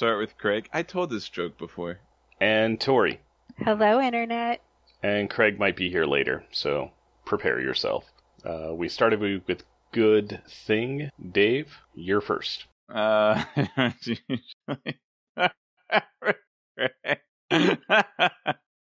start 0.00 0.18
with 0.18 0.38
Craig? 0.38 0.66
I 0.72 0.82
told 0.82 1.10
this 1.10 1.28
joke 1.28 1.58
before. 1.58 2.00
and 2.40 2.80
Tori. 2.80 3.20
Hello, 3.58 4.00
Internet. 4.00 4.62
And 5.02 5.28
Craig 5.28 5.58
might 5.58 5.76
be 5.76 5.90
here 5.90 6.06
later, 6.06 6.42
so 6.52 6.90
prepare 7.26 7.60
yourself. 7.60 8.06
Uh, 8.42 8.72
we 8.72 8.88
started 8.88 9.20
with 9.20 9.42
with 9.46 9.62
Good 9.92 10.40
Thing. 10.48 11.10
Dave, 11.32 11.76
you're 11.94 12.22
first. 12.22 12.64
Uh, 12.88 13.44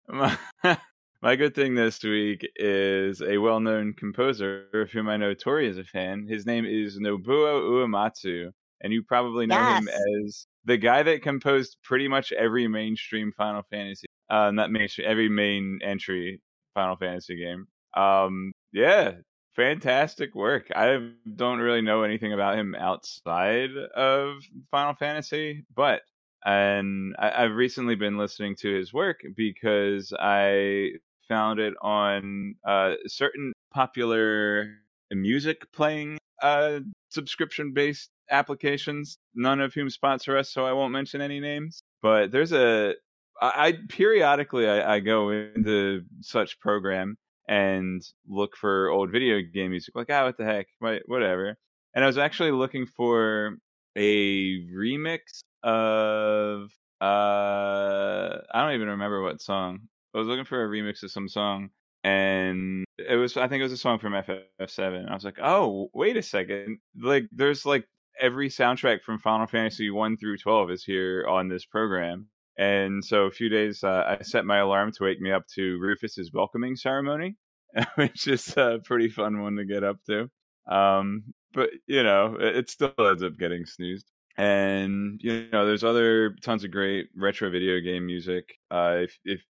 my, 0.10 0.38
my 1.22 1.36
good 1.38 1.56
thing 1.56 1.76
this 1.76 2.04
week 2.04 2.46
is 2.58 3.22
a 3.22 3.38
well-known 3.38 3.94
composer 3.94 4.66
of 4.74 4.92
whom 4.92 5.08
I 5.08 5.16
know 5.16 5.34
Tori 5.34 5.70
is 5.70 5.78
a 5.78 5.86
fan. 5.86 6.28
His 6.28 6.46
name 6.46 6.66
is 6.66 7.00
Nobuo 7.00 7.62
Uematsu, 7.72 8.50
and 8.82 8.92
you 8.92 9.02
probably 9.02 9.48
know 9.48 9.64
him 9.64 9.88
as 9.88 10.46
the 10.66 10.78
guy 10.78 11.04
that 11.04 11.22
composed 11.22 11.78
pretty 11.84 12.08
much 12.08 12.32
every 12.32 12.68
mainstream 12.68 13.32
Final 13.38 13.64
Fantasy, 13.70 14.08
uh, 14.30 14.52
not 14.52 14.72
mainstream, 14.72 15.08
every 15.10 15.30
main 15.30 15.80
entry 15.84 16.42
Final 16.74 16.96
Fantasy 16.96 17.38
game. 17.38 17.68
Um, 17.96 18.52
yeah, 18.74 19.14
fantastic 19.56 20.36
work. 20.36 20.68
I 20.76 21.12
don't 21.36 21.60
really 21.60 21.82
know 21.82 22.04
anything 22.04 22.34
about 22.34 22.58
him 22.58 22.76
outside 22.76 23.72
of 23.96 24.38
Final 24.72 24.96
Fantasy, 24.96 25.66
but 25.74 26.02
and 26.46 27.16
I, 27.18 27.44
I've 27.44 27.56
recently 27.56 27.96
been 27.96 28.18
listening 28.18 28.56
to 28.58 28.74
his 28.74 28.94
work 28.94 29.22
because 29.36 30.14
I 30.20 30.92
found 31.28 31.60
it 31.60 31.74
on 31.82 32.56
uh, 32.68 32.94
certain 33.08 33.54
popular 33.74 34.76
music 35.12 35.72
playing 35.74 36.18
uh, 36.42 36.80
subscription 37.16 37.74
based 37.74 38.12
applications, 38.30 39.18
none 39.34 39.62
of 39.62 39.74
whom 39.74 39.90
sponsor 39.90 40.38
us, 40.38 40.54
so 40.54 40.66
I 40.66 40.74
won't 40.74 40.94
mention 40.94 41.22
any 41.22 41.40
names. 41.40 41.82
But 42.02 42.32
there's 42.32 42.52
a 42.52 42.94
I, 43.42 43.68
I 43.68 43.74
periodically 43.90 44.70
I, 44.70 44.96
I 44.96 45.00
go 45.00 45.32
into 45.32 46.04
such 46.22 46.60
program 46.60 47.18
and 47.48 48.02
look 48.28 48.56
for 48.56 48.90
old 48.90 49.12
video 49.12 49.42
game 49.42 49.72
music, 49.72 49.96
like 49.96 50.12
ah, 50.12 50.26
what 50.26 50.38
the 50.38 50.46
heck, 50.46 50.68
whatever. 50.80 51.58
And 51.96 52.04
I 52.04 52.08
was 52.08 52.18
actually 52.18 52.52
looking 52.52 52.86
for 52.86 53.58
a 53.96 54.60
remix 54.68 55.20
of 55.64 56.70
uh 57.02 58.38
I 58.54 58.62
don't 58.62 58.74
even 58.76 58.90
remember 58.90 59.24
what 59.24 59.42
song. 59.42 59.80
I 60.14 60.20
was 60.20 60.28
looking 60.28 60.46
for 60.46 60.64
a 60.64 60.68
remix 60.68 61.04
of 61.04 61.12
some 61.12 61.28
song 61.28 61.70
and 62.06 62.86
it 63.00 63.16
was 63.16 63.36
I 63.36 63.48
think 63.48 63.62
it 63.62 63.64
was 63.64 63.72
a 63.72 63.78
song 63.78 63.98
from 63.98 64.14
FF7. 64.14 65.10
I 65.10 65.14
was 65.14 65.26
like, 65.26 65.40
"Oh, 65.42 65.90
wait 65.94 66.16
a 66.18 66.22
second. 66.22 66.78
Like 67.02 67.26
there's 67.32 67.66
like 67.66 67.88
every 68.22 68.48
soundtrack 68.48 69.02
from 69.02 69.18
Final 69.20 69.48
Fantasy 69.48 69.90
1 69.90 70.18
through 70.18 70.38
12 70.38 70.72
is 70.72 70.84
here 70.84 71.26
on 71.28 71.50
this 71.50 71.66
program." 71.66 72.28
And 72.60 73.04
so 73.04 73.24
a 73.24 73.32
few 73.32 73.50
days 73.50 73.84
uh, 73.84 74.18
I 74.20 74.24
set 74.24 74.46
my 74.46 74.60
alarm 74.60 74.92
to 74.94 75.04
wake 75.04 75.20
me 75.20 75.32
up 75.32 75.48
to 75.56 75.80
Rufus's 75.80 76.32
welcoming 76.32 76.76
ceremony, 76.76 77.38
which 77.96 78.28
is 78.28 78.56
a 78.56 78.80
pretty 78.86 79.10
fun 79.10 79.42
one 79.42 79.56
to 79.56 79.66
get 79.66 79.84
up 79.84 79.98
to. 80.06 80.30
Um, 80.72 81.24
but 81.54 81.72
you 81.88 82.04
know, 82.04 82.38
it, 82.40 82.56
it 82.56 82.70
still 82.70 82.94
ends 83.00 83.24
up 83.24 83.36
getting 83.40 83.66
snoozed. 83.66 84.06
And 84.38 85.20
you 85.24 85.48
know, 85.52 85.66
there's 85.66 85.84
other 85.84 86.36
tons 86.44 86.64
of 86.64 86.70
great 86.70 87.08
retro 87.16 87.50
video 87.50 87.80
game 87.80 88.06
music. 88.06 88.60
Uh, 88.70 88.98
if 89.00 89.18
if 89.26 89.42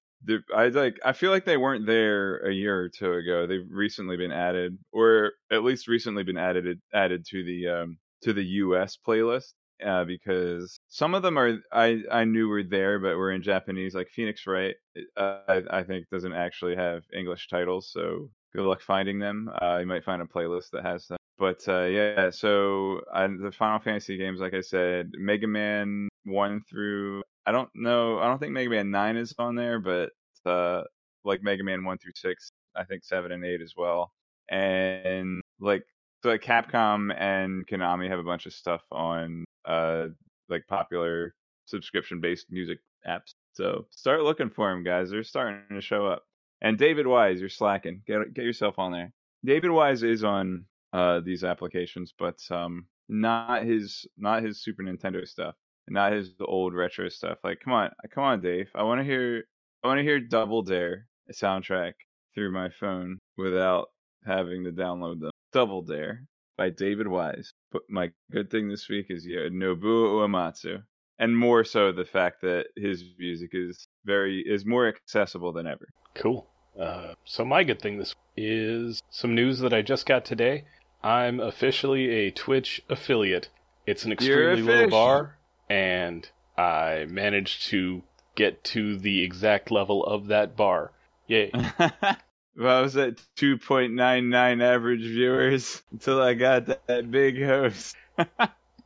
I 0.55 0.67
like, 0.67 0.99
I 1.03 1.13
feel 1.13 1.31
like 1.31 1.45
they 1.45 1.57
weren't 1.57 1.85
there 1.85 2.37
a 2.39 2.53
year 2.53 2.79
or 2.79 2.89
two 2.89 3.13
ago. 3.13 3.47
They've 3.47 3.67
recently 3.69 4.17
been 4.17 4.31
added, 4.31 4.77
or 4.91 5.33
at 5.51 5.63
least 5.63 5.87
recently 5.87 6.23
been 6.23 6.37
added 6.37 6.79
added 6.93 7.25
to 7.29 7.43
the 7.43 7.67
um, 7.67 7.97
to 8.23 8.33
the 8.33 8.43
U.S. 8.43 8.97
playlist. 9.05 9.53
Uh, 9.85 10.05
because 10.05 10.79
some 10.87 11.13
of 11.13 11.21
them 11.21 11.37
are 11.37 11.57
I 11.71 12.01
I 12.09 12.23
knew 12.23 12.47
were 12.47 12.63
there, 12.63 12.97
but 12.97 13.17
were 13.17 13.31
in 13.31 13.41
Japanese. 13.41 13.93
Like 13.93 14.07
Phoenix 14.07 14.47
Wright, 14.47 14.75
uh, 15.17 15.39
I 15.49 15.61
I 15.69 15.83
think 15.83 16.05
doesn't 16.09 16.33
actually 16.33 16.75
have 16.77 17.03
English 17.13 17.49
titles, 17.49 17.89
so 17.91 18.29
good 18.55 18.65
luck 18.65 18.81
finding 18.81 19.19
them. 19.19 19.49
Uh, 19.61 19.79
you 19.79 19.85
might 19.85 20.05
find 20.05 20.21
a 20.21 20.25
playlist 20.25 20.69
that 20.71 20.85
has 20.85 21.07
them. 21.07 21.17
But 21.37 21.67
uh, 21.67 21.83
yeah, 21.83 22.29
so 22.29 23.01
uh, 23.13 23.27
the 23.27 23.51
Final 23.51 23.79
Fantasy 23.79 24.17
games, 24.17 24.39
like 24.39 24.53
I 24.53 24.61
said, 24.61 25.11
Mega 25.17 25.47
Man 25.47 26.07
one 26.23 26.61
through 26.69 27.21
I 27.45 27.51
don't 27.51 27.69
know, 27.75 28.19
I 28.19 28.27
don't 28.27 28.39
think 28.39 28.53
Mega 28.53 28.69
Man 28.69 28.91
nine 28.91 29.17
is 29.17 29.33
on 29.37 29.55
there, 29.55 29.79
but 29.79 30.11
uh, 30.45 30.83
like 31.23 31.43
Mega 31.43 31.63
Man 31.63 31.83
one 31.83 31.97
through 31.97 32.13
six, 32.15 32.51
I 32.75 32.83
think 32.83 33.03
seven 33.03 33.31
and 33.31 33.45
eight 33.45 33.61
as 33.61 33.73
well, 33.77 34.11
and 34.49 35.41
like 35.59 35.83
so 36.23 36.29
like 36.29 36.41
Capcom 36.41 37.13
and 37.17 37.67
Konami 37.67 38.09
have 38.09 38.19
a 38.19 38.23
bunch 38.23 38.45
of 38.45 38.53
stuff 38.53 38.81
on 38.91 39.45
uh 39.65 40.07
like 40.49 40.65
popular 40.67 41.33
subscription 41.65 42.19
based 42.21 42.47
music 42.49 42.79
apps. 43.07 43.33
So 43.53 43.85
start 43.91 44.21
looking 44.23 44.49
for 44.49 44.69
them, 44.69 44.83
guys. 44.83 45.09
They're 45.09 45.23
starting 45.23 45.61
to 45.71 45.81
show 45.81 46.05
up. 46.07 46.23
And 46.61 46.77
David 46.77 47.07
Wise, 47.07 47.39
you're 47.39 47.49
slacking. 47.49 48.01
Get 48.07 48.33
get 48.33 48.45
yourself 48.45 48.79
on 48.79 48.91
there. 48.91 49.11
David 49.43 49.71
Wise 49.71 50.03
is 50.03 50.23
on 50.23 50.65
uh 50.93 51.19
these 51.19 51.43
applications, 51.43 52.13
but 52.17 52.39
um 52.49 52.87
not 53.07 53.63
his 53.63 54.07
not 54.17 54.43
his 54.43 54.61
Super 54.63 54.83
Nintendo 54.83 55.27
stuff, 55.27 55.55
not 55.87 56.13
his 56.13 56.31
old 56.41 56.73
retro 56.73 57.09
stuff. 57.09 57.37
Like, 57.43 57.59
come 57.63 57.73
on, 57.73 57.91
come 58.13 58.23
on, 58.23 58.41
Dave. 58.41 58.69
I 58.75 58.83
want 58.83 58.99
to 58.99 59.05
hear 59.05 59.43
I 59.83 59.87
want 59.87 59.99
to 59.99 60.03
hear 60.03 60.19
Double 60.19 60.61
Dare 60.63 61.07
soundtrack 61.31 61.93
through 62.33 62.51
my 62.51 62.69
phone 62.79 63.19
without 63.37 63.87
having 64.25 64.63
to 64.63 64.71
download 64.71 65.19
them. 65.19 65.31
Double 65.53 65.81
Dare 65.81 66.23
by 66.57 66.69
David 66.69 67.07
Wise. 67.07 67.51
But 67.71 67.83
my 67.89 68.11
good 68.31 68.49
thing 68.49 68.69
this 68.69 68.89
week 68.89 69.07
is 69.09 69.25
yeah, 69.25 69.47
Nobuo 69.51 70.25
Uematsu, 70.25 70.83
and 71.19 71.37
more 71.37 71.63
so 71.63 71.91
the 71.91 72.05
fact 72.05 72.41
that 72.41 72.67
his 72.75 73.03
music 73.17 73.51
is 73.53 73.87
very 74.05 74.41
is 74.41 74.65
more 74.65 74.87
accessible 74.87 75.51
than 75.51 75.67
ever. 75.67 75.87
Cool. 76.13 76.47
Uh, 76.79 77.13
so 77.23 77.45
my 77.45 77.63
good 77.63 77.81
thing 77.81 77.97
this 77.97 78.13
is 78.35 79.01
some 79.09 79.33
news 79.33 79.59
that 79.59 79.73
I 79.73 79.81
just 79.81 80.05
got 80.05 80.25
today. 80.25 80.65
I'm 81.01 81.39
officially 81.39 82.09
a 82.09 82.31
Twitch 82.31 82.81
affiliate. 82.89 83.49
It's 83.85 84.03
an 84.03 84.11
extremely 84.11 84.61
low 84.61 84.89
bar, 84.89 85.34
and 85.69 86.29
I 86.57 87.05
managed 87.09 87.67
to 87.67 88.03
get 88.35 88.63
to 88.65 88.97
the 88.97 89.23
exact 89.23 89.71
level 89.71 90.03
of 90.05 90.27
that 90.27 90.55
bar. 90.57 90.91
Yay. 91.27 91.51
well, 91.79 92.77
I 92.77 92.81
was 92.81 92.95
at 92.97 93.15
2.99 93.37 94.61
average 94.63 95.01
viewers 95.01 95.81
until 95.91 96.21
I 96.21 96.33
got 96.33 96.65
that, 96.67 96.87
that 96.87 97.11
big 97.11 97.41
host. 97.43 97.95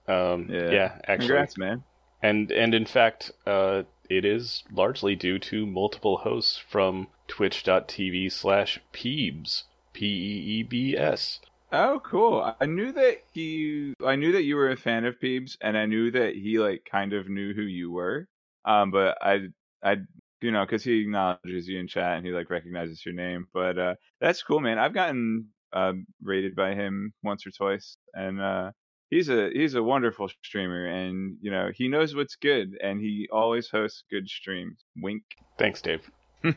Um, 0.08 0.48
Yeah. 0.50 0.72
yeah. 0.72 1.02
actually, 1.08 1.28
Congrats, 1.28 1.58
man. 1.58 1.84
and 2.24 2.52
and 2.52 2.74
in 2.74 2.86
fact, 2.88 3.32
uh, 3.46 3.84
it 4.10 4.26
is 4.26 4.64
largely 4.72 5.16
due 5.16 5.38
to 5.38 5.68
multiple 5.68 6.18
hosts 6.18 6.58
from 6.58 7.10
twitch.tv 7.28 8.32
slash 8.32 8.80
peebs, 8.92 9.66
p 9.94 10.06
e 10.08 10.60
e 10.60 10.64
b 10.64 10.98
s. 10.98 11.40
Oh, 11.72 12.02
cool. 12.04 12.54
I 12.60 12.66
knew 12.66 12.92
that 12.94 13.18
he, 13.32 13.94
I 14.04 14.16
knew 14.16 14.32
that 14.32 14.44
you 14.44 14.56
were 14.56 14.72
a 14.72 14.78
fan 14.78 15.06
of 15.06 15.20
Peebs, 15.20 15.56
and 15.62 15.78
I 15.78 15.86
knew 15.86 16.10
that 16.12 16.36
he 16.36 16.60
like 16.60 16.88
kind 16.90 17.14
of 17.14 17.30
knew 17.30 17.54
who 17.54 17.62
you 17.62 17.92
were. 17.92 18.28
Um, 18.66 18.92
but 18.92 19.18
I, 19.22 19.50
I, 19.84 19.98
you 20.42 20.52
know, 20.52 20.66
because 20.66 20.84
he 20.84 21.02
acknowledges 21.02 21.68
you 21.68 21.80
in 21.80 21.88
chat 21.88 22.18
and 22.18 22.26
he 22.26 22.32
like 22.32 22.50
recognizes 22.50 23.06
your 23.06 23.14
name. 23.14 23.48
But 23.54 23.78
uh, 23.78 23.96
that's 24.20 24.42
cool, 24.42 24.60
man. 24.60 24.80
I've 24.80 24.94
gotten 24.94 25.48
um 25.72 26.08
rated 26.24 26.56
by 26.56 26.74
him 26.74 27.14
once 27.24 27.46
or 27.46 27.52
twice, 27.52 27.98
and 28.14 28.42
uh, 28.42 28.72
he's 29.12 29.30
a 29.30 29.52
he's 29.54 29.76
a 29.76 29.84
wonderful 29.84 30.30
streamer, 30.44 30.88
and 30.88 31.38
you 31.42 31.52
know 31.52 31.70
he 31.74 31.88
knows 31.88 32.16
what's 32.16 32.36
good, 32.36 32.78
and 32.82 33.00
he 33.00 33.28
always 33.32 33.70
hosts 33.70 34.04
good 34.10 34.28
streams. 34.28 34.80
Wink. 34.98 35.24
Thanks, 35.58 35.82
Dave. 35.82 36.10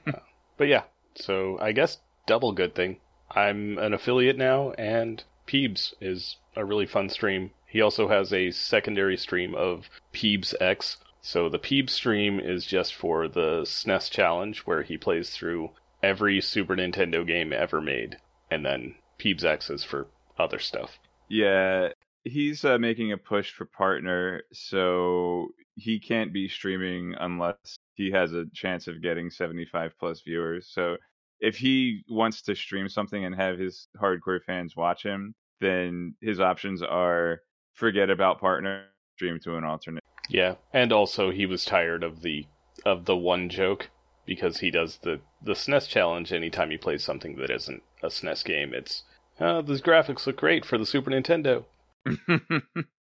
But 0.59 0.69
yeah, 0.69 0.85
so 1.17 1.59
I 1.61 1.73
guess 1.73 1.99
double 2.27 2.53
good 2.53 2.75
thing. 2.75 3.01
I'm 3.35 3.79
an 3.79 3.95
affiliate 3.95 4.37
now, 4.37 4.73
and 4.73 5.23
Peebs 5.47 5.95
is 6.01 6.37
a 6.57 6.65
really 6.65 6.87
fun 6.87 7.09
stream. 7.09 7.51
He 7.67 7.81
also 7.81 8.09
has 8.09 8.33
a 8.33 8.51
secondary 8.51 9.17
stream 9.17 9.55
of 9.55 9.89
Peebs 10.13 10.55
X. 10.61 10.99
So 11.21 11.49
the 11.49 11.59
Peebs 11.59 11.91
stream 11.91 12.41
is 12.41 12.67
just 12.67 12.95
for 12.95 13.29
the 13.29 13.63
SNES 13.63 14.11
challenge, 14.11 14.61
where 14.61 14.83
he 14.83 14.99
plays 14.99 15.31
through 15.31 15.71
every 16.03 16.41
Super 16.41 16.77
Nintendo 16.77 17.27
game 17.27 17.53
ever 17.53 17.81
made, 17.81 18.19
and 18.51 18.67
then 18.67 18.97
Peebs 19.19 19.45
X 19.45 19.71
is 19.71 19.85
for 19.85 20.09
other 20.39 20.59
stuff. 20.59 20.99
Yeah, 21.29 21.91
he's 22.25 22.65
uh, 22.65 22.79
making 22.79 23.13
a 23.13 23.17
push 23.17 23.51
for 23.51 23.65
partner, 23.65 24.43
so 24.53 25.49
he 25.77 25.99
can't 25.99 26.33
be 26.33 26.49
streaming 26.49 27.15
unless 27.19 27.79
he 27.95 28.11
has 28.11 28.33
a 28.33 28.47
chance 28.53 28.89
of 28.89 29.03
getting 29.03 29.31
75 29.31 29.93
plus 29.99 30.21
viewers. 30.23 30.69
So 30.69 30.97
if 31.43 31.57
he 31.57 32.05
wants 32.09 32.41
to 32.43 32.55
stream 32.55 32.89
something 32.89 33.25
and 33.25 33.35
have 33.35 33.59
his 33.59 33.89
hardcore 34.01 34.43
fans 34.43 34.77
watch 34.77 35.03
him, 35.03 35.35
then 35.61 36.15
his 36.21 36.41
options 36.41 36.83
are 36.83 37.41
forget 37.75 38.11
about 38.11 38.41
partner, 38.41 38.85
stream 39.17 39.41
to 39.41 39.57
an 39.57 39.65
alternate. 39.65 40.05
Yeah, 40.31 40.55
and 40.73 40.93
also 40.93 41.31
he 41.31 41.45
was 41.45 41.65
tired 41.65 42.05
of 42.05 42.23
the 42.23 42.47
of 42.87 43.05
the 43.05 43.17
one 43.17 43.49
joke 43.49 43.91
because 44.25 44.59
he 44.59 44.71
does 44.71 44.99
the 45.03 45.21
the 45.43 45.55
SNES 45.55 45.89
challenge 45.89 46.33
anytime 46.33 46.71
he 46.71 46.79
plays 46.79 47.03
something 47.03 47.37
that 47.37 47.51
isn't 47.51 47.83
a 48.05 48.07
SNES 48.07 48.45
game. 48.45 48.73
It's 48.73 49.03
oh, 49.41 49.63
those 49.63 49.83
graphics 49.83 50.27
look 50.27 50.37
great 50.37 50.65
for 50.65 50.79
the 50.79 50.87
Super 50.87 51.11
Nintendo. 51.11 51.65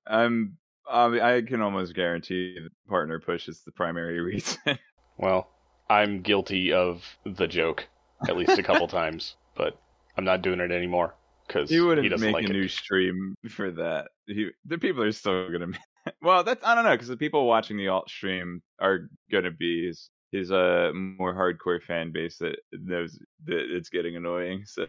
I'm 0.08 0.58
um, 0.90 1.20
I 1.22 1.44
can 1.48 1.62
almost 1.62 1.94
guarantee 1.94 2.58
the 2.60 2.72
partner 2.90 3.20
push 3.20 3.48
is 3.48 3.62
the 3.62 3.72
primary 3.72 4.20
reason. 4.32 4.80
well, 5.16 5.52
I'm 5.88 6.22
guilty 6.24 6.74
of 6.74 7.04
the 7.24 7.48
joke 7.48 7.88
at 8.28 8.38
least 8.38 8.58
a 8.58 8.64
couple 8.64 8.88
times, 8.88 9.36
but 9.56 9.78
I'm 10.18 10.26
not 10.26 10.42
doing 10.42 10.60
it 10.60 10.72
anymore 10.72 11.16
because 11.48 11.70
he 11.70 11.80
wouldn't 11.80 12.04
he 12.06 12.10
doesn't 12.10 12.26
make 12.26 12.34
like 12.34 12.46
a 12.46 12.50
it. 12.50 12.54
new 12.54 12.68
stream 12.68 13.36
for 13.50 13.72
that. 13.72 14.08
He, 14.28 14.50
the 14.66 14.78
people 14.78 15.04
are 15.04 15.12
still 15.12 15.52
gonna. 15.52 15.68
Well, 16.22 16.44
that's 16.44 16.64
I 16.64 16.76
don't 16.76 16.84
know 16.84 16.92
because 16.92 17.08
the 17.08 17.18
people 17.18 17.48
watching 17.48 17.78
the 17.78 17.88
alt 17.88 18.10
stream 18.12 18.62
are 18.80 19.10
gonna 19.32 19.50
be 19.50 19.88
his 19.88 20.12
his 20.32 20.52
uh 20.52 20.92
more 20.94 21.34
hardcore 21.34 21.82
fan 21.82 22.12
base 22.12 22.38
that 22.38 22.58
knows 22.72 23.18
that 23.46 23.76
it's 23.76 23.90
getting 23.90 24.16
annoying, 24.16 24.66
so 24.68 24.86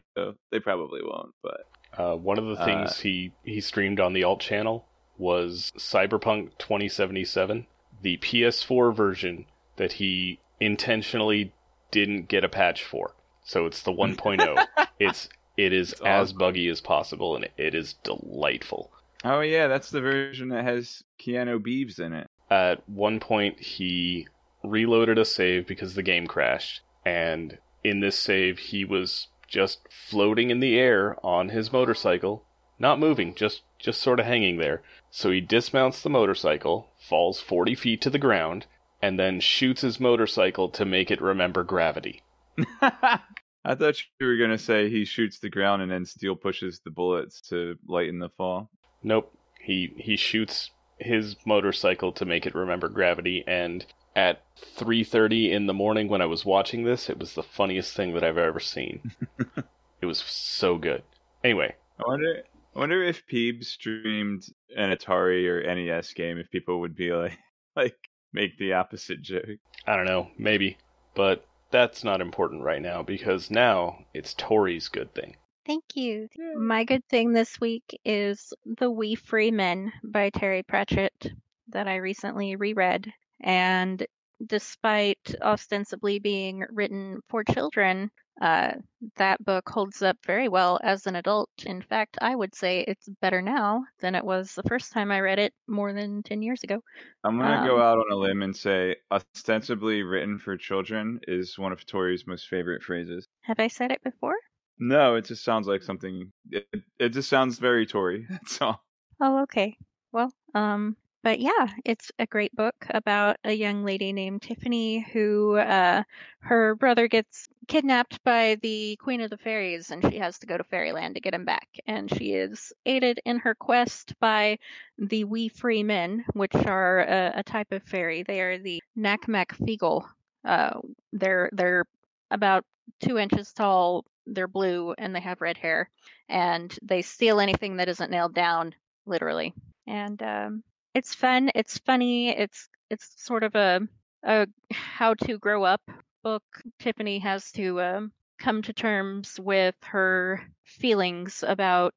they 0.52 0.60
probably 0.60 1.00
won't. 1.02 1.32
But 1.42 1.60
Uh, 1.96 2.16
one 2.16 2.38
of 2.38 2.44
the 2.46 2.56
things 2.56 2.90
Uh, 2.90 2.94
he 3.02 3.32
he 3.44 3.62
streamed 3.62 3.98
on 3.98 4.12
the 4.12 4.24
alt 4.24 4.40
channel 4.40 4.88
was 5.16 5.72
Cyberpunk 5.78 6.58
2077, 6.58 7.66
the 8.02 8.18
PS4 8.18 8.94
version 8.94 9.46
that 9.76 9.92
he 9.92 10.38
intentionally 10.60 11.54
didn't 11.90 12.28
get 12.28 12.44
a 12.44 12.48
patch 12.48 12.82
for. 12.84 13.14
So 13.44 13.66
it's 13.66 13.82
the 13.82 13.92
1.0. 13.92 14.66
it's 14.98 15.28
it 15.56 15.72
is 15.72 15.92
It's 15.92 16.00
as 16.02 16.28
awesome. 16.28 16.38
buggy 16.38 16.68
as 16.68 16.80
possible, 16.80 17.34
and 17.36 17.48
it 17.56 17.74
is 17.74 17.94
delightful. 18.02 18.90
oh 19.24 19.40
yeah, 19.40 19.68
that's 19.68 19.90
the 19.90 20.00
version 20.00 20.48
that 20.50 20.64
has 20.64 21.02
Keanu 21.18 21.62
Beeves 21.62 21.98
in 21.98 22.12
it. 22.12 22.28
At 22.50 22.88
one 22.88 23.18
point, 23.20 23.58
he 23.60 24.28
reloaded 24.62 25.18
a 25.18 25.24
save 25.24 25.66
because 25.66 25.94
the 25.94 26.02
game 26.02 26.26
crashed, 26.26 26.80
and 27.04 27.58
in 27.82 28.00
this 28.00 28.18
save, 28.18 28.58
he 28.58 28.84
was 28.84 29.28
just 29.48 29.80
floating 29.90 30.50
in 30.50 30.60
the 30.60 30.76
air 30.78 31.16
on 31.24 31.48
his 31.50 31.72
motorcycle, 31.72 32.44
not 32.78 32.98
moving, 32.98 33.34
just 33.34 33.62
just 33.78 34.00
sort 34.00 34.18
of 34.20 34.26
hanging 34.26 34.56
there. 34.58 34.82
So 35.10 35.30
he 35.30 35.40
dismounts 35.40 36.02
the 36.02 36.10
motorcycle, 36.10 36.90
falls 36.98 37.40
40 37.40 37.74
feet 37.74 38.00
to 38.02 38.10
the 38.10 38.18
ground, 38.18 38.66
and 39.06 39.20
then 39.20 39.38
shoots 39.38 39.82
his 39.82 40.00
motorcycle 40.00 40.68
to 40.68 40.84
make 40.84 41.12
it 41.12 41.20
remember 41.20 41.62
gravity. 41.62 42.24
I 42.82 43.74
thought 43.76 44.02
you 44.18 44.26
were 44.26 44.36
gonna 44.36 44.58
say 44.58 44.90
he 44.90 45.04
shoots 45.04 45.38
the 45.38 45.48
ground 45.48 45.80
and 45.80 45.90
then 45.92 46.04
Steel 46.04 46.34
pushes 46.34 46.80
the 46.84 46.90
bullets 46.90 47.40
to 47.42 47.76
lighten 47.86 48.18
the 48.18 48.30
fall. 48.30 48.68
Nope. 49.04 49.32
He 49.60 49.94
he 49.96 50.16
shoots 50.16 50.72
his 50.98 51.36
motorcycle 51.46 52.10
to 52.12 52.24
make 52.24 52.46
it 52.46 52.56
remember 52.56 52.88
gravity 52.88 53.44
and 53.46 53.86
at 54.16 54.42
3:30 54.76 55.52
in 55.52 55.66
the 55.66 55.74
morning 55.74 56.08
when 56.08 56.20
I 56.22 56.26
was 56.26 56.44
watching 56.44 56.82
this, 56.82 57.08
it 57.08 57.18
was 57.18 57.34
the 57.34 57.44
funniest 57.44 57.94
thing 57.94 58.12
that 58.14 58.24
I've 58.24 58.38
ever 58.38 58.58
seen. 58.58 59.12
it 60.00 60.06
was 60.06 60.18
so 60.18 60.78
good. 60.78 61.04
Anyway, 61.44 61.76
I 62.00 62.02
wonder. 62.08 62.42
I 62.74 62.78
wonder 62.80 63.04
if 63.04 63.26
Peebs 63.26 63.66
streamed 63.66 64.48
an 64.76 64.90
Atari 64.90 65.46
or 65.46 65.62
NES 65.62 66.12
game, 66.12 66.38
if 66.38 66.50
people 66.50 66.80
would 66.80 66.96
be 66.96 67.12
like, 67.12 67.38
like 67.76 67.96
make 68.36 68.58
the 68.58 68.74
opposite 68.74 69.22
joke. 69.22 69.58
I 69.86 69.96
don't 69.96 70.04
know, 70.04 70.30
maybe, 70.38 70.76
but 71.14 71.44
that's 71.70 72.04
not 72.04 72.20
important 72.20 72.62
right 72.62 72.82
now 72.82 73.02
because 73.02 73.50
now 73.50 74.04
it's 74.14 74.34
Tori's 74.34 74.88
good 74.88 75.12
thing. 75.14 75.36
Thank 75.66 75.84
you. 75.94 76.28
Hmm. 76.38 76.66
My 76.66 76.84
good 76.84 77.04
thing 77.08 77.32
this 77.32 77.58
week 77.60 77.98
is 78.04 78.52
The 78.78 78.90
Wee 78.90 79.16
Free 79.16 79.50
Men 79.50 79.90
by 80.04 80.30
Terry 80.30 80.62
Pratchett 80.62 81.32
that 81.70 81.88
I 81.88 81.96
recently 81.96 82.54
reread. 82.54 83.10
And 83.40 84.06
despite 84.46 85.34
ostensibly 85.42 86.18
being 86.18 86.64
written 86.70 87.20
for 87.28 87.42
children, 87.42 88.10
uh, 88.40 88.74
that 89.16 89.44
book 89.44 89.68
holds 89.68 90.02
up 90.02 90.18
very 90.24 90.48
well 90.48 90.78
as 90.82 91.06
an 91.06 91.16
adult. 91.16 91.50
In 91.64 91.82
fact, 91.82 92.18
I 92.20 92.34
would 92.36 92.54
say 92.54 92.80
it's 92.80 93.08
better 93.20 93.42
now 93.42 93.84
than 94.00 94.14
it 94.14 94.24
was 94.24 94.54
the 94.54 94.62
first 94.64 94.92
time 94.92 95.10
I 95.12 95.20
read 95.20 95.38
it 95.38 95.54
more 95.66 95.92
than 95.92 96.22
10 96.22 96.42
years 96.42 96.62
ago. 96.62 96.80
I'm 97.24 97.38
gonna 97.38 97.58
go 97.58 97.78
Um, 97.78 97.82
out 97.82 97.98
on 97.98 98.10
a 98.12 98.16
limb 98.16 98.42
and 98.42 98.56
say 98.56 98.96
ostensibly 99.10 100.02
written 100.02 100.38
for 100.38 100.56
children 100.56 101.20
is 101.26 101.58
one 101.58 101.72
of 101.72 101.84
Tori's 101.84 102.26
most 102.26 102.48
favorite 102.48 102.82
phrases. 102.82 103.26
Have 103.44 103.58
I 103.60 103.68
said 103.68 103.92
it 103.92 104.02
before? 104.02 104.36
No, 104.78 105.14
it 105.16 105.24
just 105.24 105.44
sounds 105.44 105.66
like 105.66 105.82
something. 105.82 106.32
It, 106.50 106.66
it 106.98 107.08
just 107.10 107.28
sounds 107.28 107.58
very 107.58 107.86
Tori. 107.86 108.26
That's 108.30 108.60
all. 108.60 108.84
Oh, 109.20 109.42
okay. 109.42 109.76
Well, 110.12 110.32
um, 110.54 110.96
but 111.26 111.40
yeah, 111.40 111.66
it's 111.84 112.12
a 112.20 112.26
great 112.26 112.54
book 112.54 112.86
about 112.90 113.36
a 113.42 113.52
young 113.52 113.82
lady 113.82 114.12
named 114.12 114.42
Tiffany 114.42 115.00
who, 115.12 115.56
uh, 115.56 116.04
her 116.38 116.76
brother 116.76 117.08
gets 117.08 117.48
kidnapped 117.66 118.22
by 118.22 118.58
the 118.62 118.94
Queen 119.02 119.20
of 119.20 119.30
the 119.30 119.36
Fairies 119.36 119.90
and 119.90 120.08
she 120.08 120.18
has 120.18 120.38
to 120.38 120.46
go 120.46 120.56
to 120.56 120.62
Fairyland 120.62 121.16
to 121.16 121.20
get 121.20 121.34
him 121.34 121.44
back. 121.44 121.66
And 121.84 122.08
she 122.08 122.34
is 122.34 122.72
aided 122.86 123.18
in 123.24 123.40
her 123.40 123.56
quest 123.56 124.14
by 124.20 124.60
the 124.98 125.24
Wee 125.24 125.48
Free 125.48 125.82
Men, 125.82 126.24
which 126.34 126.54
are 126.54 127.00
a, 127.00 127.32
a 127.38 127.42
type 127.42 127.72
of 127.72 127.82
fairy. 127.82 128.22
They 128.22 128.40
are 128.40 128.58
the 128.58 128.80
Nac 128.94 129.26
Mac 129.26 129.58
Feegle. 129.58 130.06
Uh, 130.44 130.78
they're, 131.12 131.50
they're 131.52 131.86
about 132.30 132.64
two 133.00 133.18
inches 133.18 133.52
tall, 133.52 134.04
they're 134.28 134.46
blue, 134.46 134.94
and 134.96 135.12
they 135.12 135.20
have 135.22 135.40
red 135.40 135.56
hair. 135.56 135.90
And 136.28 136.72
they 136.82 137.02
steal 137.02 137.40
anything 137.40 137.78
that 137.78 137.88
isn't 137.88 138.12
nailed 138.12 138.32
down 138.34 138.76
literally. 139.06 139.54
And 139.88 140.22
um, 140.22 140.62
it's 140.96 141.14
fun. 141.14 141.50
It's 141.54 141.76
funny. 141.76 142.30
It's 142.30 142.70
it's 142.88 143.12
sort 143.22 143.42
of 143.42 143.54
a 143.54 143.86
a 144.24 144.46
how 144.72 145.12
to 145.12 145.38
grow 145.38 145.62
up 145.62 145.82
book. 146.24 146.42
Tiffany 146.78 147.18
has 147.18 147.52
to 147.52 147.82
um, 147.82 148.12
come 148.38 148.62
to 148.62 148.72
terms 148.72 149.38
with 149.38 149.74
her 149.82 150.40
feelings 150.64 151.44
about 151.46 151.94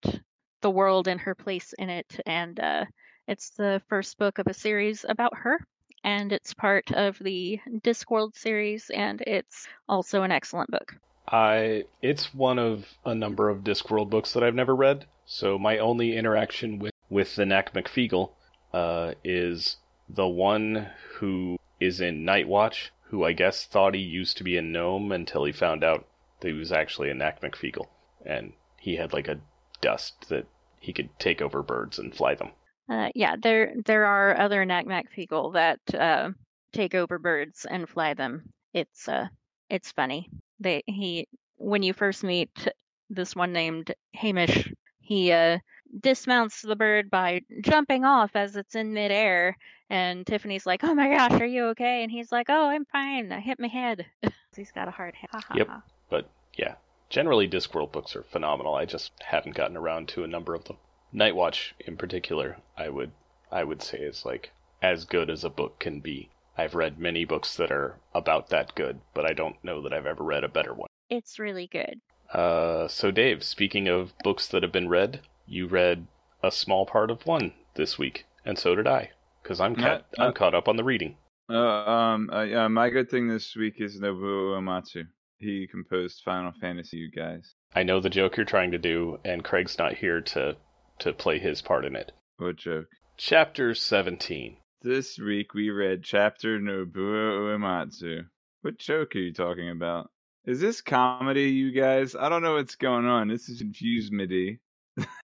the 0.62 0.70
world 0.70 1.08
and 1.08 1.22
her 1.22 1.34
place 1.34 1.74
in 1.80 1.90
it. 1.90 2.20
And 2.26 2.60
uh, 2.60 2.86
it's 3.26 3.52
the 3.52 3.82
first 3.88 4.18
book 4.18 4.38
of 4.38 4.48
a 4.48 4.54
series 4.54 5.06
about 5.08 5.38
her. 5.38 5.66
And 6.04 6.34
it's 6.34 6.54
part 6.54 6.92
of 6.92 7.18
the 7.20 7.60
Discworld 7.82 8.36
series, 8.36 8.90
and 8.90 9.22
it's 9.26 9.68
also 9.88 10.24
an 10.24 10.32
excellent 10.32 10.72
book. 10.72 10.96
I 11.26 11.86
it's 12.02 12.34
one 12.34 12.60
of 12.60 12.86
a 13.06 13.16
number 13.16 13.48
of 13.48 13.64
Discworld 13.64 14.10
books 14.10 14.34
that 14.34 14.44
I've 14.44 14.56
never 14.56 14.76
read, 14.76 15.06
so 15.26 15.58
my 15.58 15.78
only 15.78 16.18
interaction 16.18 16.80
with 16.80 16.94
with 17.10 17.38
the 17.38 17.46
Nac 17.46 17.74
Mac 17.74 17.86
Feegle 17.86 18.32
uh, 18.74 19.14
is 19.24 19.78
the 20.08 20.28
one 20.28 20.90
who 21.16 21.58
is 21.80 22.02
in 22.02 22.26
Night 22.26 22.48
Watch, 22.48 22.92
who 23.04 23.24
I 23.24 23.34
guess 23.34 23.66
thought 23.66 23.94
he 23.94 24.02
used 24.02 24.38
to 24.38 24.44
be 24.44 24.58
a 24.58 24.62
gnome 24.62 25.12
until 25.12 25.46
he 25.46 25.52
found 25.52 25.84
out 25.84 26.08
that 26.42 26.48
he 26.48 26.54
was 26.54 26.72
actually 26.72 27.10
a 27.10 27.14
Nac 27.14 27.42
Mac 27.42 27.56
Feegle, 27.56 27.88
and 28.26 28.54
he 28.78 28.96
had 28.96 29.14
like 29.14 29.28
a 29.28 29.40
dust 29.82 30.30
that 30.30 30.46
he 30.80 30.94
could 30.94 31.10
take 31.20 31.42
over 31.42 31.62
birds 31.62 32.00
and 32.00 32.16
fly 32.16 32.36
them. 32.36 32.52
Uh, 32.90 33.10
yeah, 33.14 33.36
there 33.42 33.74
there 33.86 34.06
are 34.06 34.38
other 34.38 34.66
Nac 34.66 34.86
Mac 34.88 35.14
Feegle 35.14 35.54
that 35.54 35.80
uh, 35.96 36.32
take 36.74 36.96
over 36.96 37.20
birds 37.20 37.66
and 37.70 37.88
fly 37.88 38.14
them. 38.14 38.52
It's 38.74 39.08
uh, 39.08 39.28
it's 39.70 39.92
funny. 39.92 40.30
They 40.60 40.84
he 40.86 41.28
when 41.58 41.84
you 41.84 41.94
first 41.94 42.24
meet 42.24 42.68
this 43.10 43.36
one 43.36 43.54
named 43.54 43.94
Hamish, 44.14 44.72
he 45.00 45.32
uh, 45.32 45.60
dismounts 46.02 46.62
the 46.62 46.76
bird 46.76 47.10
by 47.10 47.42
jumping 47.62 48.06
off 48.06 48.32
as 48.36 48.56
it's 48.56 48.76
in 48.76 48.94
midair, 48.94 49.58
and 49.90 50.26
Tiffany's 50.26 50.66
like, 50.66 50.84
"Oh 50.84 50.94
my 50.94 51.10
gosh, 51.10 51.40
are 51.42 51.46
you 51.46 51.68
okay?" 51.68 52.04
And 52.04 52.12
he's 52.12 52.32
like, 52.32 52.48
"Oh, 52.50 52.70
I'm 52.70 52.86
fine. 52.86 53.32
I 53.32 53.40
hit 53.40 53.60
my 53.60 53.68
head." 53.68 54.06
he's 54.56 54.72
got 54.72 54.88
a 54.88 54.92
hard 54.92 55.16
head. 55.16 55.44
Yep. 55.56 55.68
But 56.10 56.30
yeah, 56.58 56.76
generally 57.10 57.48
Discworld 57.48 57.92
books 57.92 58.16
are 58.16 58.24
phenomenal. 58.24 58.76
I 58.76 58.86
just 58.86 59.12
haven't 59.22 59.56
gotten 59.56 59.78
around 59.78 60.08
to 60.10 60.24
a 60.24 60.28
number 60.28 60.54
of 60.54 60.66
them. 60.66 60.78
Night 61.12 61.36
Watch 61.36 61.74
in 61.80 61.98
particular, 61.98 62.58
I 62.78 62.90
would 62.90 63.12
I 63.52 63.64
would 63.64 63.82
say 63.82 64.00
is 64.00 64.26
like 64.26 64.52
as 64.82 65.06
good 65.06 65.30
as 65.30 65.44
a 65.44 65.50
book 65.50 65.80
can 65.80 66.00
be. 66.00 66.30
I've 66.58 66.76
read 66.76 67.00
many 67.00 67.26
books 67.26 67.56
that 67.56 67.72
are 67.72 67.96
about 68.14 68.50
that 68.50 68.76
good, 68.76 69.00
but 69.14 69.26
I 69.26 69.34
don't 69.34 69.64
know 69.64 69.82
that 69.82 69.94
I've 69.94 70.06
ever 70.06 70.24
read 70.24 70.44
a 70.44 70.50
better 70.50 70.74
one. 70.74 70.90
It's 71.10 71.40
really 71.40 71.68
good. 71.68 72.02
Uh, 72.32 72.88
so 72.88 73.12
Dave, 73.12 73.44
speaking 73.44 73.88
of 73.88 74.14
books 74.24 74.48
that 74.48 74.62
have 74.62 74.72
been 74.72 74.90
read, 74.90 75.22
you 75.50 75.68
read 75.68 76.08
a 76.44 76.52
small 76.52 76.86
part 76.86 77.12
of 77.12 77.26
one 77.26 77.54
this 77.76 77.98
week, 77.98 78.26
and 78.46 78.58
so 78.58 78.76
did 78.76 78.88
I, 78.88 79.12
because 79.42 79.60
I'm 79.60 79.76
caught, 79.76 80.06
Yeah, 80.18 80.24
uh, 80.24 80.28
I'm 80.28 80.34
caught 80.34 80.56
up 80.56 80.68
on 80.68 80.78
the 80.78 80.84
reading. 80.84 81.18
Uh, 81.50 81.58
um, 81.58 82.30
uh, 82.32 82.44
yeah, 82.44 82.68
my 82.68 82.90
good 82.90 83.10
thing 83.10 83.28
this 83.28 83.56
week 83.56 83.76
is 83.82 84.00
Nobuo 84.00 84.56
Uematsu. 84.58 85.08
He 85.38 85.68
composed 85.68 86.22
Final 86.24 86.52
Fantasy, 86.62 86.98
you 86.98 87.12
guys. 87.12 87.56
I 87.74 87.84
know 87.84 88.00
the 88.00 88.10
joke 88.10 88.38
you're 88.38 88.46
trying 88.46 88.72
to 88.72 88.78
do, 88.78 89.20
and 89.26 89.44
Craig's 89.44 89.78
not 89.78 89.96
here 89.96 90.22
to 90.22 90.58
to 91.00 91.14
play 91.14 91.40
his 91.40 91.62
part 91.62 91.86
in 91.86 91.96
it. 91.96 92.12
What 92.38 92.58
joke? 92.58 92.88
Chapter 93.18 93.74
17. 93.74 94.58
This 94.82 95.18
week 95.18 95.54
we 95.54 95.70
read 95.70 96.04
chapter 96.04 96.60
Nobuo 96.60 97.58
Uematsu. 97.58 98.26
What 98.62 98.78
joke 98.78 99.16
are 99.16 99.20
you 99.20 99.34
talking 99.34 99.70
about? 99.70 100.10
Is 100.46 100.60
this 100.60 100.82
comedy, 100.82 101.52
you 101.52 101.72
guys? 101.72 102.16
I 102.16 102.30
don't 102.30 102.42
know 102.42 102.56
what's 102.56 102.76
going 102.76 103.06
on. 103.06 103.28
This 103.28 103.50
is 103.50 103.60
confused 103.60 104.12
me. 104.12 104.60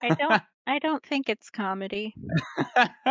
I 0.01 0.09
don't 0.09 0.41
I 0.67 0.79
don't 0.79 1.05
think 1.05 1.29
it's 1.29 1.49
comedy. 1.49 2.15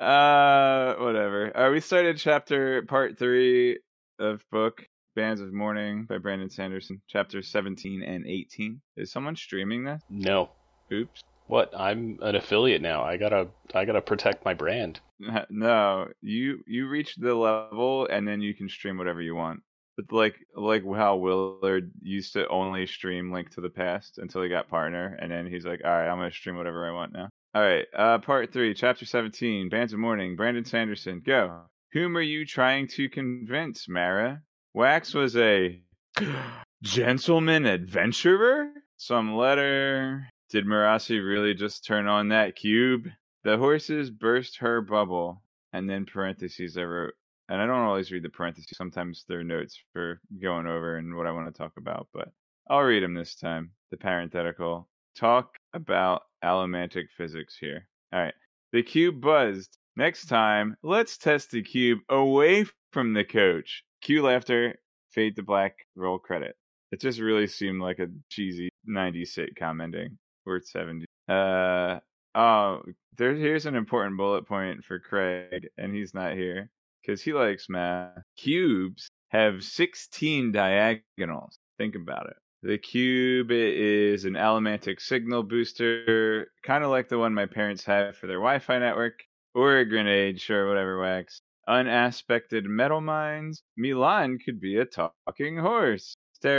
uh, 0.00 0.94
whatever. 0.94 1.52
Uh, 1.54 1.70
we 1.70 1.80
started 1.80 2.16
chapter 2.16 2.82
part 2.82 3.18
three 3.18 3.78
of 4.18 4.42
book 4.50 4.86
Bands 5.14 5.40
of 5.40 5.52
Mourning 5.52 6.04
by 6.04 6.18
Brandon 6.18 6.50
Sanderson, 6.50 7.00
chapter 7.08 7.42
17 7.42 8.02
and 8.02 8.26
18. 8.26 8.80
Is 8.96 9.12
someone 9.12 9.36
streaming 9.36 9.84
this? 9.84 10.02
No. 10.08 10.50
Oops. 10.92 11.22
What? 11.46 11.72
I'm 11.76 12.18
an 12.22 12.36
affiliate 12.36 12.82
now. 12.82 13.02
I 13.02 13.16
gotta 13.16 13.48
I 13.74 13.84
gotta 13.84 14.00
protect 14.00 14.44
my 14.44 14.54
brand. 14.54 15.00
No, 15.48 16.08
you 16.20 16.62
you 16.66 16.88
reach 16.88 17.14
the 17.16 17.34
level 17.34 18.06
and 18.10 18.26
then 18.26 18.40
you 18.40 18.52
can 18.52 18.68
stream 18.68 18.98
whatever 18.98 19.22
you 19.22 19.34
want. 19.34 19.62
But 19.96 20.12
like 20.12 20.36
like 20.56 20.82
how 20.84 21.16
Willard 21.16 21.92
used 22.02 22.32
to 22.32 22.48
only 22.48 22.86
stream 22.86 23.32
Link 23.32 23.50
to 23.50 23.60
the 23.60 23.70
Past 23.70 24.18
until 24.18 24.42
he 24.42 24.48
got 24.48 24.68
partner, 24.68 25.16
and 25.20 25.30
then 25.30 25.46
he's 25.46 25.64
like, 25.64 25.82
all 25.84 25.90
right, 25.90 26.08
I'm 26.08 26.18
gonna 26.18 26.32
stream 26.32 26.56
whatever 26.56 26.88
I 26.88 26.92
want 26.92 27.12
now. 27.12 27.28
All 27.54 27.62
right, 27.62 27.86
uh, 27.96 28.18
part 28.18 28.52
three, 28.52 28.74
chapter 28.74 29.06
17, 29.06 29.68
Bands 29.68 29.92
of 29.92 30.00
Mourning, 30.00 30.34
Brandon 30.34 30.64
Sanderson, 30.64 31.22
go. 31.24 31.62
Whom 31.92 32.16
are 32.16 32.20
you 32.20 32.44
trying 32.44 32.88
to 32.88 33.08
convince, 33.08 33.88
Mara? 33.88 34.42
Wax 34.72 35.14
was 35.14 35.36
a 35.36 35.80
gentleman 36.82 37.64
adventurer? 37.64 38.72
Some 38.96 39.36
letter. 39.36 40.28
Did 40.50 40.66
Marasi 40.66 41.24
really 41.24 41.54
just 41.54 41.84
turn 41.84 42.08
on 42.08 42.28
that 42.30 42.56
cube? 42.56 43.06
The 43.44 43.56
horses 43.56 44.10
burst 44.10 44.58
her 44.58 44.80
bubble. 44.80 45.42
And 45.72 45.88
then 45.88 46.06
parentheses 46.06 46.76
I 46.76 46.82
wrote. 46.82 47.14
And 47.48 47.60
I 47.60 47.66
don't 47.66 47.80
always 47.80 48.10
read 48.10 48.22
the 48.22 48.30
parentheses. 48.30 48.76
Sometimes 48.76 49.24
they're 49.28 49.44
notes 49.44 49.78
for 49.92 50.20
going 50.40 50.66
over 50.66 50.96
and 50.96 51.14
what 51.14 51.26
I 51.26 51.32
want 51.32 51.46
to 51.46 51.58
talk 51.58 51.72
about, 51.76 52.08
but 52.14 52.28
I'll 52.70 52.80
read 52.80 53.02
them 53.02 53.14
this 53.14 53.34
time. 53.34 53.72
The 53.90 53.98
parenthetical. 53.98 54.88
Talk 55.16 55.56
about 55.74 56.22
allomantic 56.42 57.04
physics 57.16 57.56
here. 57.60 57.86
All 58.12 58.20
right. 58.20 58.34
The 58.72 58.82
cube 58.82 59.20
buzzed. 59.20 59.76
Next 59.96 60.26
time, 60.26 60.76
let's 60.82 61.18
test 61.18 61.50
the 61.50 61.62
cube 61.62 62.00
away 62.08 62.64
from 62.90 63.12
the 63.12 63.24
coach. 63.24 63.84
Cue 64.00 64.22
laughter, 64.22 64.76
fade 65.10 65.36
to 65.36 65.42
black, 65.42 65.76
roll 65.94 66.18
credit. 66.18 66.56
It 66.90 67.00
just 67.00 67.20
really 67.20 67.46
seemed 67.46 67.80
like 67.80 67.98
a 68.00 68.08
cheesy 68.28 68.70
90s 68.88 69.38
sitcom 69.38 69.82
ending. 69.82 70.18
Or 70.46 70.60
70. 70.60 71.06
Uh, 71.28 72.00
oh, 72.34 72.82
there, 73.16 73.34
here's 73.34 73.66
an 73.66 73.76
important 73.76 74.16
bullet 74.16 74.46
point 74.46 74.84
for 74.84 74.98
Craig, 74.98 75.68
and 75.78 75.94
he's 75.94 76.12
not 76.12 76.34
here 76.34 76.70
because 77.04 77.22
he 77.22 77.32
likes 77.32 77.68
math. 77.68 78.22
Cubes 78.36 79.10
have 79.28 79.62
16 79.62 80.52
diagonals. 80.52 81.58
Think 81.78 81.94
about 81.96 82.26
it. 82.26 82.36
The 82.62 82.78
cube 82.78 83.50
is 83.50 84.24
an 84.24 84.34
allomantic 84.34 85.00
signal 85.00 85.42
booster, 85.42 86.50
kind 86.62 86.82
of 86.82 86.90
like 86.90 87.08
the 87.08 87.18
one 87.18 87.34
my 87.34 87.44
parents 87.44 87.84
have 87.84 88.16
for 88.16 88.26
their 88.26 88.38
Wi 88.38 88.58
Fi 88.58 88.78
network, 88.78 89.22
or 89.54 89.78
a 89.78 89.84
grenade, 89.84 90.40
sure, 90.40 90.66
whatever 90.66 90.98
wax. 90.98 91.42
Unaspected 91.68 92.64
metal 92.64 93.00
mines. 93.00 93.62
MeLaan 93.78 94.38
could 94.42 94.60
be 94.60 94.78
a 94.78 94.86
talking 94.86 95.58
horse. 95.58 96.14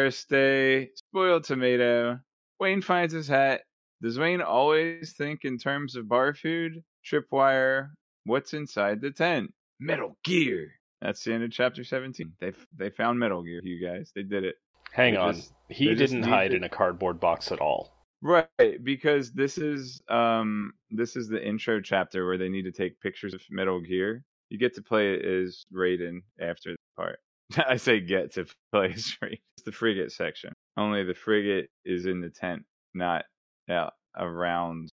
Stay, 0.10 0.90
spoiled 0.96 1.44
tomato. 1.44 2.20
Wayne 2.60 2.82
finds 2.82 3.14
his 3.14 3.28
hat. 3.28 3.62
Does 4.02 4.20
Wayne 4.20 4.42
always 4.42 5.16
think 5.18 5.44
in 5.44 5.58
terms 5.58 5.96
of 5.96 6.08
bar 6.08 6.34
food? 6.34 6.84
Tripwire. 7.06 7.90
What's 8.26 8.54
inside 8.54 9.02
the 9.02 9.12
tent? 9.12 9.54
Metal 9.80 10.18
Gear. 10.24 10.72
That's 11.02 11.24
the 11.24 11.34
end 11.34 11.44
of 11.44 11.52
chapter 11.52 11.84
17. 11.84 12.34
They 12.40 12.54
they 12.76 12.90
found 12.90 13.20
Metal 13.20 13.44
Gear, 13.44 13.60
you 13.64 13.86
guys. 13.86 14.12
They 14.16 14.24
did 14.24 14.44
it. 14.44 14.56
Hang 14.92 15.14
They 15.14 15.20
on. 15.20 15.34
just- 15.36 15.54
he 15.70 15.94
didn't 15.94 16.24
hide 16.24 16.52
to- 16.52 16.58
in 16.58 16.64
a 16.64 16.70
cardboard 16.70 17.20
box 17.20 17.52
at 17.52 17.60
all. 17.60 17.92
Right, 18.22 18.48
because 18.84 19.32
this 19.34 19.58
is 19.58 20.02
um 20.10 20.74
this 20.90 21.16
is 21.16 21.28
the 21.28 21.46
intro 21.46 21.80
chapter 21.82 22.26
where 22.26 22.38
they 22.38 22.50
need 22.50 22.64
to 22.64 22.72
take 22.72 23.00
pictures 23.02 23.34
of 23.34 23.42
Metal 23.52 23.80
Gear. 23.82 24.24
You 24.50 24.58
get 24.58 24.74
to 24.76 24.82
play 24.82 25.14
it 25.16 25.26
as 25.26 25.66
Raiden 25.74 26.22
after 26.40 26.72
the 26.72 26.78
part. 26.96 27.20
I 27.68 27.76
say 27.78 28.00
get 28.00 28.34
to 28.34 28.46
play 28.72 28.94
as 28.94 29.16
Raiden. 29.22 29.40
It's 29.58 29.66
the 29.66 29.72
frigate 29.72 30.12
section. 30.12 30.54
Only 30.78 31.04
the 31.04 31.14
frigate 31.14 31.70
is 31.84 32.06
in 32.06 32.22
the 32.22 32.30
tent, 32.30 32.64
not 32.94 33.26
out 33.70 33.94
around. 34.18 34.90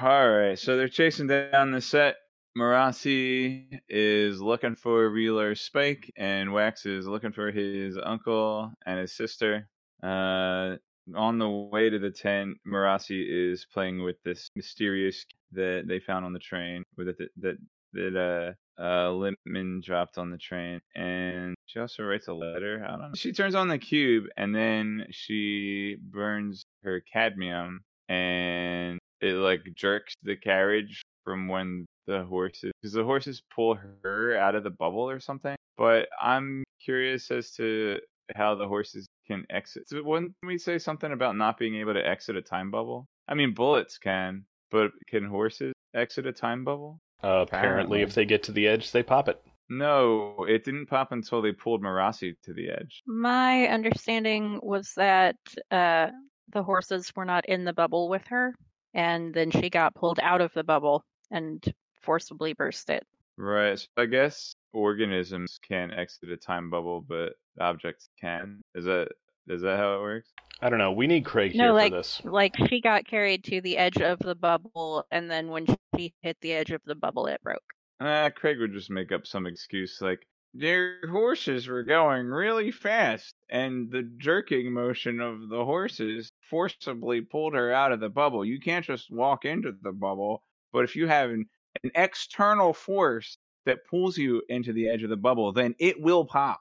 All 0.00 0.30
right, 0.30 0.58
so 0.58 0.76
they're 0.76 0.88
chasing 0.88 1.26
down 1.26 1.72
the 1.72 1.80
set. 1.80 2.16
Marasi 2.56 3.80
is 3.88 4.40
looking 4.40 4.76
for 4.76 5.10
Reeler 5.10 5.54
Spike, 5.54 6.10
and 6.16 6.52
Wax 6.52 6.86
is 6.86 7.06
looking 7.06 7.32
for 7.32 7.50
his 7.50 7.98
uncle 8.02 8.72
and 8.86 8.98
his 8.98 9.12
sister. 9.12 9.68
Uh, 10.02 10.76
on 11.14 11.38
the 11.38 11.48
way 11.48 11.90
to 11.90 11.98
the 11.98 12.10
tent, 12.10 12.56
Marasi 12.66 13.52
is 13.52 13.66
playing 13.72 14.02
with 14.02 14.16
this 14.24 14.48
mysterious 14.56 15.24
that 15.52 15.84
they 15.86 16.00
found 16.00 16.24
on 16.24 16.32
the 16.32 16.38
train, 16.38 16.82
with 16.96 17.08
it 17.08 17.18
that 17.18 17.28
that, 17.36 17.56
that 17.92 18.56
uh, 18.78 18.82
uh, 18.82 19.10
Lippman 19.12 19.82
dropped 19.84 20.16
on 20.16 20.30
the 20.30 20.38
train, 20.38 20.80
and 20.94 21.54
she 21.66 21.78
also 21.78 22.04
writes 22.04 22.28
a 22.28 22.32
letter. 22.32 22.82
I 22.84 22.90
don't 22.92 23.00
know. 23.00 23.10
She 23.14 23.32
turns 23.32 23.54
on 23.54 23.68
the 23.68 23.78
cube, 23.78 24.24
and 24.36 24.54
then 24.54 25.06
she 25.10 25.96
burns 26.00 26.64
her 26.84 27.02
cadmium, 27.12 27.80
and 28.08 28.98
it 29.20 29.34
like 29.34 29.60
jerks 29.74 30.14
the 30.22 30.36
carriage 30.36 31.02
from 31.24 31.48
when 31.48 31.86
the 32.06 32.24
horses, 32.24 32.72
because 32.80 32.92
the 32.92 33.04
horses 33.04 33.42
pull 33.54 33.78
her 34.02 34.36
out 34.36 34.54
of 34.54 34.64
the 34.64 34.70
bubble 34.70 35.08
or 35.08 35.20
something. 35.20 35.56
But 35.76 36.08
I'm 36.20 36.64
curious 36.82 37.30
as 37.30 37.52
to 37.52 37.98
how 38.34 38.54
the 38.54 38.66
horses 38.66 39.06
can 39.26 39.44
exit. 39.50 39.88
So 39.88 40.02
wouldn't 40.02 40.32
we 40.42 40.58
say 40.58 40.78
something 40.78 41.12
about 41.12 41.36
not 41.36 41.58
being 41.58 41.76
able 41.76 41.94
to 41.94 42.06
exit 42.06 42.36
a 42.36 42.42
time 42.42 42.70
bubble? 42.70 43.06
I 43.28 43.34
mean, 43.34 43.54
bullets 43.54 43.98
can, 43.98 44.44
but 44.70 44.90
can 45.08 45.24
horses 45.24 45.72
exit 45.94 46.26
a 46.26 46.32
time 46.32 46.64
bubble? 46.64 46.98
Uh, 47.22 47.44
apparently, 47.46 47.46
Apparently. 47.46 48.02
if 48.02 48.14
they 48.14 48.24
get 48.24 48.42
to 48.44 48.52
the 48.52 48.68
edge, 48.68 48.92
they 48.92 49.02
pop 49.02 49.28
it. 49.28 49.40
No, 49.68 50.44
it 50.48 50.64
didn't 50.64 50.86
pop 50.86 51.10
until 51.12 51.42
they 51.42 51.50
pulled 51.52 51.82
Marasi 51.82 52.34
to 52.44 52.52
the 52.52 52.70
edge. 52.70 53.02
My 53.06 53.66
understanding 53.66 54.60
was 54.62 54.92
that 54.96 55.36
uh, 55.72 56.08
the 56.52 56.62
horses 56.62 57.12
were 57.16 57.24
not 57.24 57.46
in 57.46 57.64
the 57.64 57.72
bubble 57.72 58.08
with 58.08 58.22
her, 58.28 58.54
and 58.94 59.34
then 59.34 59.50
she 59.50 59.68
got 59.70 59.94
pulled 59.94 60.20
out 60.22 60.40
of 60.40 60.52
the 60.54 60.62
bubble 60.62 61.02
and 61.32 61.64
forcibly 62.06 62.54
burst 62.54 62.88
it. 62.88 63.06
Right. 63.36 63.78
So 63.78 63.88
I 63.98 64.06
guess 64.06 64.54
organisms 64.72 65.58
can 65.66 65.90
exit 65.90 66.30
a 66.30 66.36
time 66.38 66.70
bubble, 66.70 67.04
but 67.06 67.34
objects 67.60 68.08
can. 68.18 68.62
Is 68.74 68.86
that 68.86 69.08
is 69.48 69.60
that 69.62 69.76
how 69.78 69.96
it 69.96 70.00
works? 70.00 70.28
I 70.62 70.70
don't 70.70 70.78
know. 70.78 70.92
We 70.92 71.06
need 71.06 71.24
Craig 71.26 71.54
No, 71.54 71.64
here 71.64 71.72
like- 71.72 71.92
for 71.92 71.98
this. 71.98 72.22
Like 72.24 72.54
she 72.68 72.80
got 72.80 73.04
carried 73.06 73.44
to 73.44 73.60
the 73.60 73.76
edge 73.76 73.98
of 73.98 74.18
the 74.20 74.34
bubble, 74.34 75.04
and 75.10 75.30
then 75.30 75.48
when 75.48 75.66
she 75.96 76.14
hit 76.22 76.38
the 76.40 76.54
edge 76.54 76.70
of 76.70 76.80
the 76.86 76.94
bubble, 76.94 77.26
it 77.26 77.42
broke. 77.42 77.62
Ah, 78.00 78.30
Craig 78.34 78.58
would 78.58 78.72
just 78.72 78.90
make 78.90 79.12
up 79.12 79.26
some 79.26 79.46
excuse 79.46 80.00
like 80.00 80.26
their 80.54 81.06
horses 81.08 81.66
were 81.68 81.82
going 81.82 82.26
really 82.26 82.70
fast, 82.70 83.34
and 83.50 83.90
the 83.90 84.02
jerking 84.16 84.72
motion 84.72 85.20
of 85.20 85.48
the 85.50 85.64
horses 85.64 86.32
forcibly 86.48 87.20
pulled 87.20 87.54
her 87.54 87.72
out 87.72 87.92
of 87.92 88.00
the 88.00 88.08
bubble. 88.08 88.44
You 88.44 88.58
can't 88.60 88.84
just 88.84 89.10
walk 89.10 89.44
into 89.44 89.72
the 89.82 89.92
bubble, 89.92 90.42
but 90.72 90.84
if 90.84 90.96
you 90.96 91.06
have 91.06 91.30
an, 91.30 91.46
an 91.84 91.90
external 91.94 92.72
force 92.72 93.38
that 93.64 93.84
pulls 93.88 94.16
you 94.16 94.42
into 94.48 94.72
the 94.72 94.88
edge 94.88 95.02
of 95.02 95.10
the 95.10 95.16
bubble, 95.16 95.52
then 95.52 95.74
it 95.78 96.00
will 96.00 96.24
pop. 96.24 96.60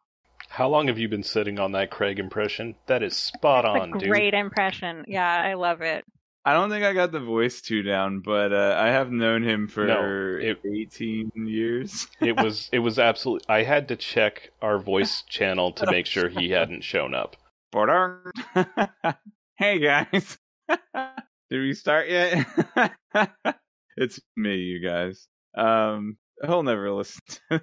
How 0.50 0.68
long 0.70 0.88
have 0.88 0.98
you 1.00 1.08
been 1.10 1.24
sitting 1.24 1.60
on 1.60 1.72
that 1.74 1.92
Craig 1.92 2.20
impression? 2.20 2.76
That 2.88 3.04
is 3.04 3.16
spot 3.18 3.66
It's 3.66 3.82
on, 3.82 3.94
a 3.96 4.00
dude. 4.00 4.10
great 4.10 4.34
impression. 4.34 5.04
Yeah, 5.08 5.28
I 5.44 5.54
love 5.56 5.82
it. 5.82 6.06
I 6.48 6.54
don't 6.54 6.70
think 6.70 6.86
I 6.86 6.94
got 6.94 7.12
the 7.12 7.20
voice 7.20 7.60
too 7.62 7.82
down, 7.82 8.20
but 8.20 8.54
uh, 8.54 8.76
I 8.80 8.88
have 8.90 9.12
known 9.12 9.42
him 9.44 9.68
for 9.68 9.88
No, 9.88 10.38
it- 10.40 10.60
18 10.64 11.32
years. 11.36 12.08
it 12.22 12.38
was 12.44 12.70
it 12.72 12.80
was 12.80 13.00
absolutely. 13.00 13.46
I 13.50 13.64
had 13.64 13.88
to 13.88 13.96
check 13.96 14.52
our 14.62 14.78
voice 14.78 15.24
channel 15.28 15.72
to 15.74 15.90
make 15.90 16.06
sure 16.06 16.30
he 16.30 16.50
hadn't 16.52 16.84
shown 16.84 17.16
up. 17.16 17.36
Ba-dum. 17.72 18.32
hey 19.58 19.80
guys. 19.80 20.38
Did 21.50 21.60
we 21.62 21.74
start 21.74 22.08
yet? 22.10 22.46
It's 23.98 24.20
me, 24.36 24.58
you 24.58 24.80
guys. 24.80 25.28
Um 25.58 26.18
he'll 26.44 26.64
never 26.64 26.92
listen 26.94 27.22
to. 27.50 27.62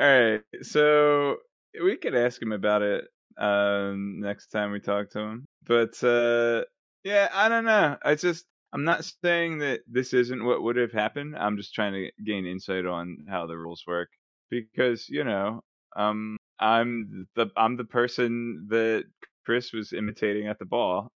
Alright, 0.00 0.42
so 0.62 1.36
we 1.82 1.96
could 1.96 2.14
ask 2.14 2.40
him 2.40 2.52
about 2.52 2.82
it 2.82 3.04
um 3.38 4.20
next 4.20 4.48
time 4.48 4.70
we 4.72 4.80
talk 4.80 5.10
to 5.10 5.20
him. 5.20 5.46
But 5.66 6.02
uh 6.02 6.64
yeah, 7.04 7.28
I 7.32 7.48
don't 7.48 7.64
know. 7.64 7.96
I 8.02 8.14
just 8.14 8.44
I'm 8.72 8.84
not 8.84 9.04
saying 9.24 9.58
that 9.58 9.80
this 9.86 10.12
isn't 10.14 10.44
what 10.44 10.62
would 10.62 10.76
have 10.76 10.92
happened. 10.92 11.36
I'm 11.36 11.56
just 11.56 11.74
trying 11.74 11.92
to 11.92 12.10
gain 12.24 12.46
insight 12.46 12.86
on 12.86 13.18
how 13.28 13.46
the 13.46 13.56
rules 13.56 13.84
work. 13.86 14.08
Because, 14.50 15.08
you 15.08 15.24
know, 15.24 15.60
um 15.96 16.36
I'm 16.58 17.26
the 17.36 17.46
I'm 17.56 17.76
the 17.76 17.84
person 17.84 18.66
that 18.70 19.04
Chris 19.46 19.72
was 19.72 19.92
imitating 19.92 20.48
at 20.48 20.58
the 20.58 20.64
ball. 20.66 21.12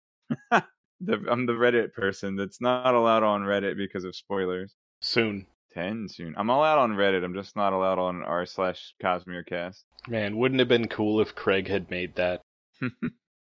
the 1.02 1.24
I'm 1.30 1.46
the 1.46 1.54
Reddit 1.54 1.94
person 1.94 2.36
that's 2.36 2.62
not 2.62 2.94
allowed 2.94 3.24
on 3.24 3.42
Reddit 3.42 3.78
because 3.78 4.04
of 4.04 4.16
spoilers. 4.16 4.74
Soon. 5.02 5.46
Ten 5.74 6.08
soon. 6.08 6.34
I'm 6.38 6.50
allowed 6.50 6.80
on 6.80 6.92
Reddit. 6.94 7.24
I'm 7.24 7.34
just 7.34 7.56
not 7.56 7.74
allowed 7.74 8.00
on 8.00 8.24
r 8.24 8.46
slash 8.46 8.94
Cosmerecast. 9.04 9.84
Man, 10.08 10.38
wouldn't 10.38 10.62
it 10.62 10.64
have 10.64 10.70
been 10.70 10.88
cool 10.88 11.20
if 11.20 11.36
Craig 11.36 11.68
had 11.68 11.90
made 11.90 12.16
that? 12.16 12.42
uh, 12.82 12.88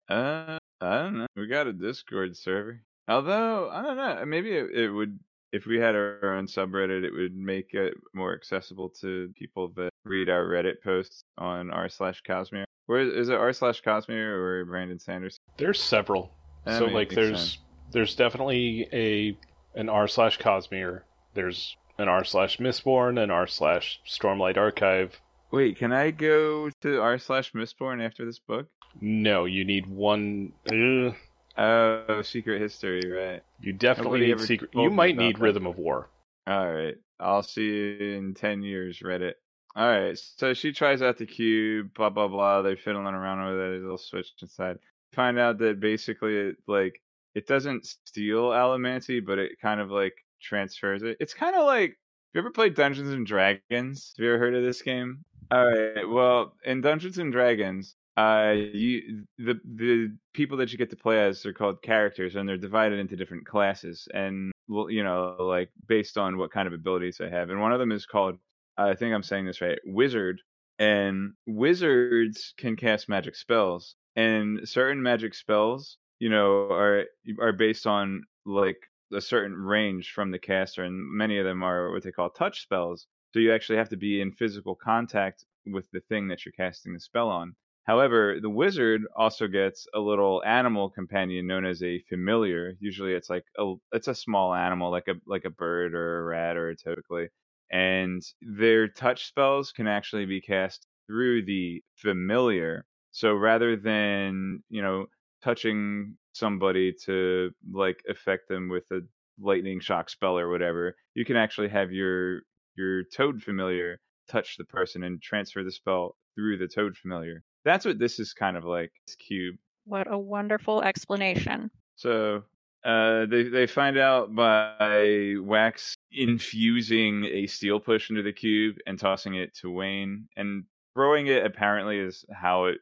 I 0.10 0.58
don't 0.80 1.20
know. 1.20 1.28
We 1.36 1.48
got 1.48 1.68
a 1.68 1.74
Discord 1.74 2.38
server. 2.38 2.82
Although 3.08 3.70
I 3.70 3.82
don't 3.82 3.98
know, 3.98 4.24
maybe 4.26 4.52
it, 4.52 4.72
it 4.72 4.90
would 4.90 5.20
if 5.52 5.66
we 5.66 5.78
had 5.78 5.96
our 5.96 6.36
own 6.36 6.48
subreddit, 6.48 7.04
it 7.04 7.12
would 7.14 7.36
make 7.36 7.74
it 7.74 7.94
more 8.14 8.34
accessible 8.34 8.90
to 9.02 9.34
people 9.38 9.70
that 9.76 9.90
read 10.06 10.30
our 10.30 10.46
Reddit 10.46 10.82
posts 10.84 11.24
on 11.38 11.72
r 11.72 11.90
slash 11.90 12.22
Cosmere. 12.28 12.64
Where 12.86 13.02
is, 13.02 13.14
is 13.14 13.30
it 13.30 13.36
r 13.36 13.52
slash 13.52 13.82
Cosmere 13.82 14.32
or 14.32 14.66
Brandon 14.66 15.00
Sanders? 15.00 15.38
There's 15.58 15.82
several. 15.82 16.32
That 16.66 16.80
so 16.80 16.86
like 16.86 17.10
there's 17.10 17.40
sense. 17.40 17.58
there's 17.92 18.16
definitely 18.16 18.88
a 18.94 19.38
an 19.80 19.90
r 19.90 20.08
slash 20.08 20.40
Cosmere. 20.40 21.02
There's 21.34 21.76
an 21.98 22.08
r 22.08 22.24
slash 22.24 22.58
Mistborn, 22.58 23.22
an 23.22 23.32
r 23.32 23.48
slash 23.48 24.00
Stormlight 24.08 24.58
Archive. 24.58 25.20
Wait, 25.52 25.78
can 25.78 25.92
I 25.92 26.12
go 26.12 26.70
to 26.82 27.02
r 27.02 27.18
slash 27.18 27.52
Mistborn 27.54 28.06
after 28.06 28.26
this 28.26 28.40
book? 28.40 28.68
No, 29.00 29.46
you 29.46 29.64
need 29.64 29.88
one. 29.88 30.54
Uh, 30.72 31.14
Oh, 31.58 32.22
secret 32.22 32.62
history, 32.62 33.12
right? 33.12 33.44
you 33.60 33.74
definitely 33.74 34.22
Nobody 34.22 34.42
need 34.42 34.48
secret. 34.48 34.72
You 34.74 34.90
might 34.90 35.18
need 35.18 35.36
that. 35.36 35.42
Rhythm 35.42 35.68
of 35.68 35.78
War. 35.78 36.10
All 36.48 36.72
right. 36.72 36.96
I'll 37.20 37.44
see 37.44 37.64
you 37.66 38.18
in 38.18 38.34
10 38.34 38.64
years, 38.64 39.00
Reddit. 39.00 39.34
All 39.76 39.88
right. 39.88 40.18
So 40.18 40.54
she 40.54 40.72
tries 40.72 41.02
out 41.02 41.18
the 41.18 41.26
cube, 41.26 41.94
blah, 41.94 42.10
blah, 42.10 42.28
blah. 42.28 42.62
They're 42.62 42.78
fiddling 42.78 43.14
around 43.14 43.46
with 43.46 43.60
it. 43.60 43.82
They'll 43.82 43.98
switch 43.98 44.30
inside. 44.42 44.80
Find 45.14 45.38
out 45.38 45.58
that 45.60 45.80
basically, 45.80 46.38
it, 46.38 46.58
like, 46.68 47.02
it 47.36 47.48
doesn't 47.48 47.86
steal 48.06 48.50
Allomancy, 48.50 49.26
but 49.26 49.40
it 49.40 49.60
kind 49.62 49.82
of, 49.82 49.92
like, 49.92 50.14
transfers 50.42 51.04
it. 51.04 51.18
It's 51.20 51.34
kind 51.34 51.56
of 51.56 51.66
like, 51.66 51.90
have 51.90 51.96
you 52.34 52.42
ever 52.42 52.52
played 52.52 52.76
Dungeons 52.76 53.10
and 53.10 53.26
Dragons? 53.26 54.14
Have 54.18 54.24
you 54.24 54.30
ever 54.30 54.40
heard 54.40 54.56
of 54.56 54.64
this 54.64 54.82
game? 54.82 55.24
All 55.52 55.66
right. 55.66 56.08
Well, 56.08 56.56
in 56.64 56.82
Dungeons 56.82 57.18
and 57.18 57.32
Dragons, 57.32 57.96
uh, 58.16 58.54
you 58.56 59.26
the 59.38 59.60
the 59.66 60.18
people 60.34 60.58
that 60.58 60.72
you 60.72 60.78
get 60.78 60.90
to 60.92 60.96
play 60.96 61.20
as 61.20 61.46
are 61.46 61.54
called 61.54 61.82
characters, 61.82 62.36
and 62.36 62.48
they're 62.48 62.58
divided 62.58 63.00
into 63.00 63.18
different 63.18 63.46
classes, 63.46 64.08
and 64.14 64.52
you 64.70 65.04
know, 65.04 65.36
like 65.40 65.70
based 65.88 66.18
on 66.18 66.38
what 66.38 66.52
kind 66.52 66.68
of 66.68 66.74
abilities 66.74 67.18
they 67.18 67.30
have. 67.30 67.50
And 67.50 67.60
one 67.60 67.74
of 67.74 67.80
them 67.80 67.92
is 67.92 68.06
called, 68.06 68.38
I 68.78 68.96
think 68.96 69.14
I'm 69.14 69.24
saying 69.24 69.46
this 69.46 69.62
right, 69.62 69.80
wizard. 69.86 70.42
And 70.80 71.34
wizards 71.46 72.54
can 72.58 72.76
cast 72.76 73.08
magic 73.08 73.36
spells, 73.36 73.96
and 74.16 74.68
certain 74.68 75.02
magic 75.02 75.34
spells, 75.34 75.98
you 76.20 76.30
know, 76.30 76.70
are 76.72 77.06
are 77.40 77.54
based 77.54 77.88
on 77.88 78.24
like 78.46 78.78
a 79.14 79.22
certain 79.22 79.56
range 79.56 80.12
from 80.12 80.32
the 80.32 80.40
caster, 80.40 80.84
and 80.84 80.96
many 81.12 81.38
of 81.38 81.46
them 81.46 81.64
are 81.64 81.92
what 81.92 82.04
they 82.04 82.12
call 82.12 82.30
touch 82.30 82.62
spells. 82.62 83.08
So 83.34 83.40
you 83.40 83.54
actually 83.54 83.78
have 83.78 83.90
to 83.90 83.98
be 83.98 84.22
in 84.22 84.32
physical 84.32 84.76
contact 84.76 85.46
with 85.66 85.90
the 85.92 86.02
thing 86.02 86.28
that 86.28 86.46
you're 86.46 86.52
casting 86.54 86.94
the 86.94 87.00
spell 87.00 87.30
on. 87.30 87.56
However, 87.84 88.40
the 88.42 88.50
wizard 88.50 89.02
also 89.16 89.48
gets 89.48 89.88
a 89.94 90.00
little 90.00 90.44
animal 90.46 90.90
companion 90.90 91.48
known 91.48 91.66
as 91.66 91.82
a 91.84 92.00
familiar. 92.10 92.76
Usually, 92.80 93.14
it's 93.14 93.30
like 93.30 93.46
a 93.58 93.74
it's 93.94 94.08
a 94.08 94.16
small 94.16 94.54
animal, 94.54 94.92
like 94.92 95.08
a 95.08 95.16
like 95.26 95.46
a 95.46 95.50
bird 95.50 95.94
or 95.94 96.20
a 96.20 96.24
rat 96.24 96.58
or 96.58 96.70
a 96.70 96.76
typically. 96.76 97.30
And 97.72 98.22
their 98.42 98.88
touch 98.88 99.28
spells 99.28 99.72
can 99.72 99.88
actually 99.88 100.26
be 100.26 100.42
cast 100.42 100.88
through 101.08 101.46
the 101.46 101.84
familiar. 101.96 102.86
So 103.12 103.34
rather 103.34 103.76
than 103.76 104.64
you 104.70 104.82
know 104.82 105.08
touching 105.44 106.16
somebody 106.34 106.94
to 107.06 107.52
like 107.72 108.04
affect 108.10 108.48
them 108.48 108.70
with 108.70 108.86
a 108.92 109.02
lightning 109.40 109.80
shock 109.80 110.10
spell 110.10 110.38
or 110.38 110.50
whatever, 110.50 110.96
you 111.14 111.26
can 111.26 111.36
actually 111.36 111.70
have 111.70 111.92
your 111.92 112.42
your 112.76 113.04
toad 113.04 113.42
familiar 113.42 114.00
touch 114.30 114.58
the 114.58 114.66
person 114.66 115.04
and 115.04 115.22
transfer 115.22 115.64
the 115.64 115.72
spell 115.72 116.16
through 116.36 116.58
the 116.58 116.68
toad 116.68 116.96
familiar. 116.96 117.44
That's 117.66 117.86
what 117.86 118.00
this 118.00 118.20
is 118.20 118.34
kind 118.34 118.56
of 118.56 118.64
like. 118.64 118.92
This 119.08 119.16
cube. 119.16 119.58
What 119.86 120.12
a 120.12 120.18
wonderful 120.18 120.82
explanation. 120.82 121.70
So 121.96 122.44
uh, 122.84 123.26
they 123.26 123.44
they 123.44 123.68
find 123.68 123.98
out 123.98 124.34
by 124.34 125.36
Wax 125.40 125.96
infusing 126.12 127.26
a 127.26 127.48
steel 127.48 127.80
push 127.80 128.10
into 128.10 128.24
the 128.24 128.34
cube 128.34 128.78
and 128.88 128.98
tossing 128.98 129.36
it 129.36 129.54
to 129.58 129.70
Wayne, 129.70 130.28
and 130.36 130.64
throwing 130.94 131.28
it 131.28 131.46
apparently 131.46 132.00
is 132.00 132.26
how 132.32 132.66
it 132.66 132.78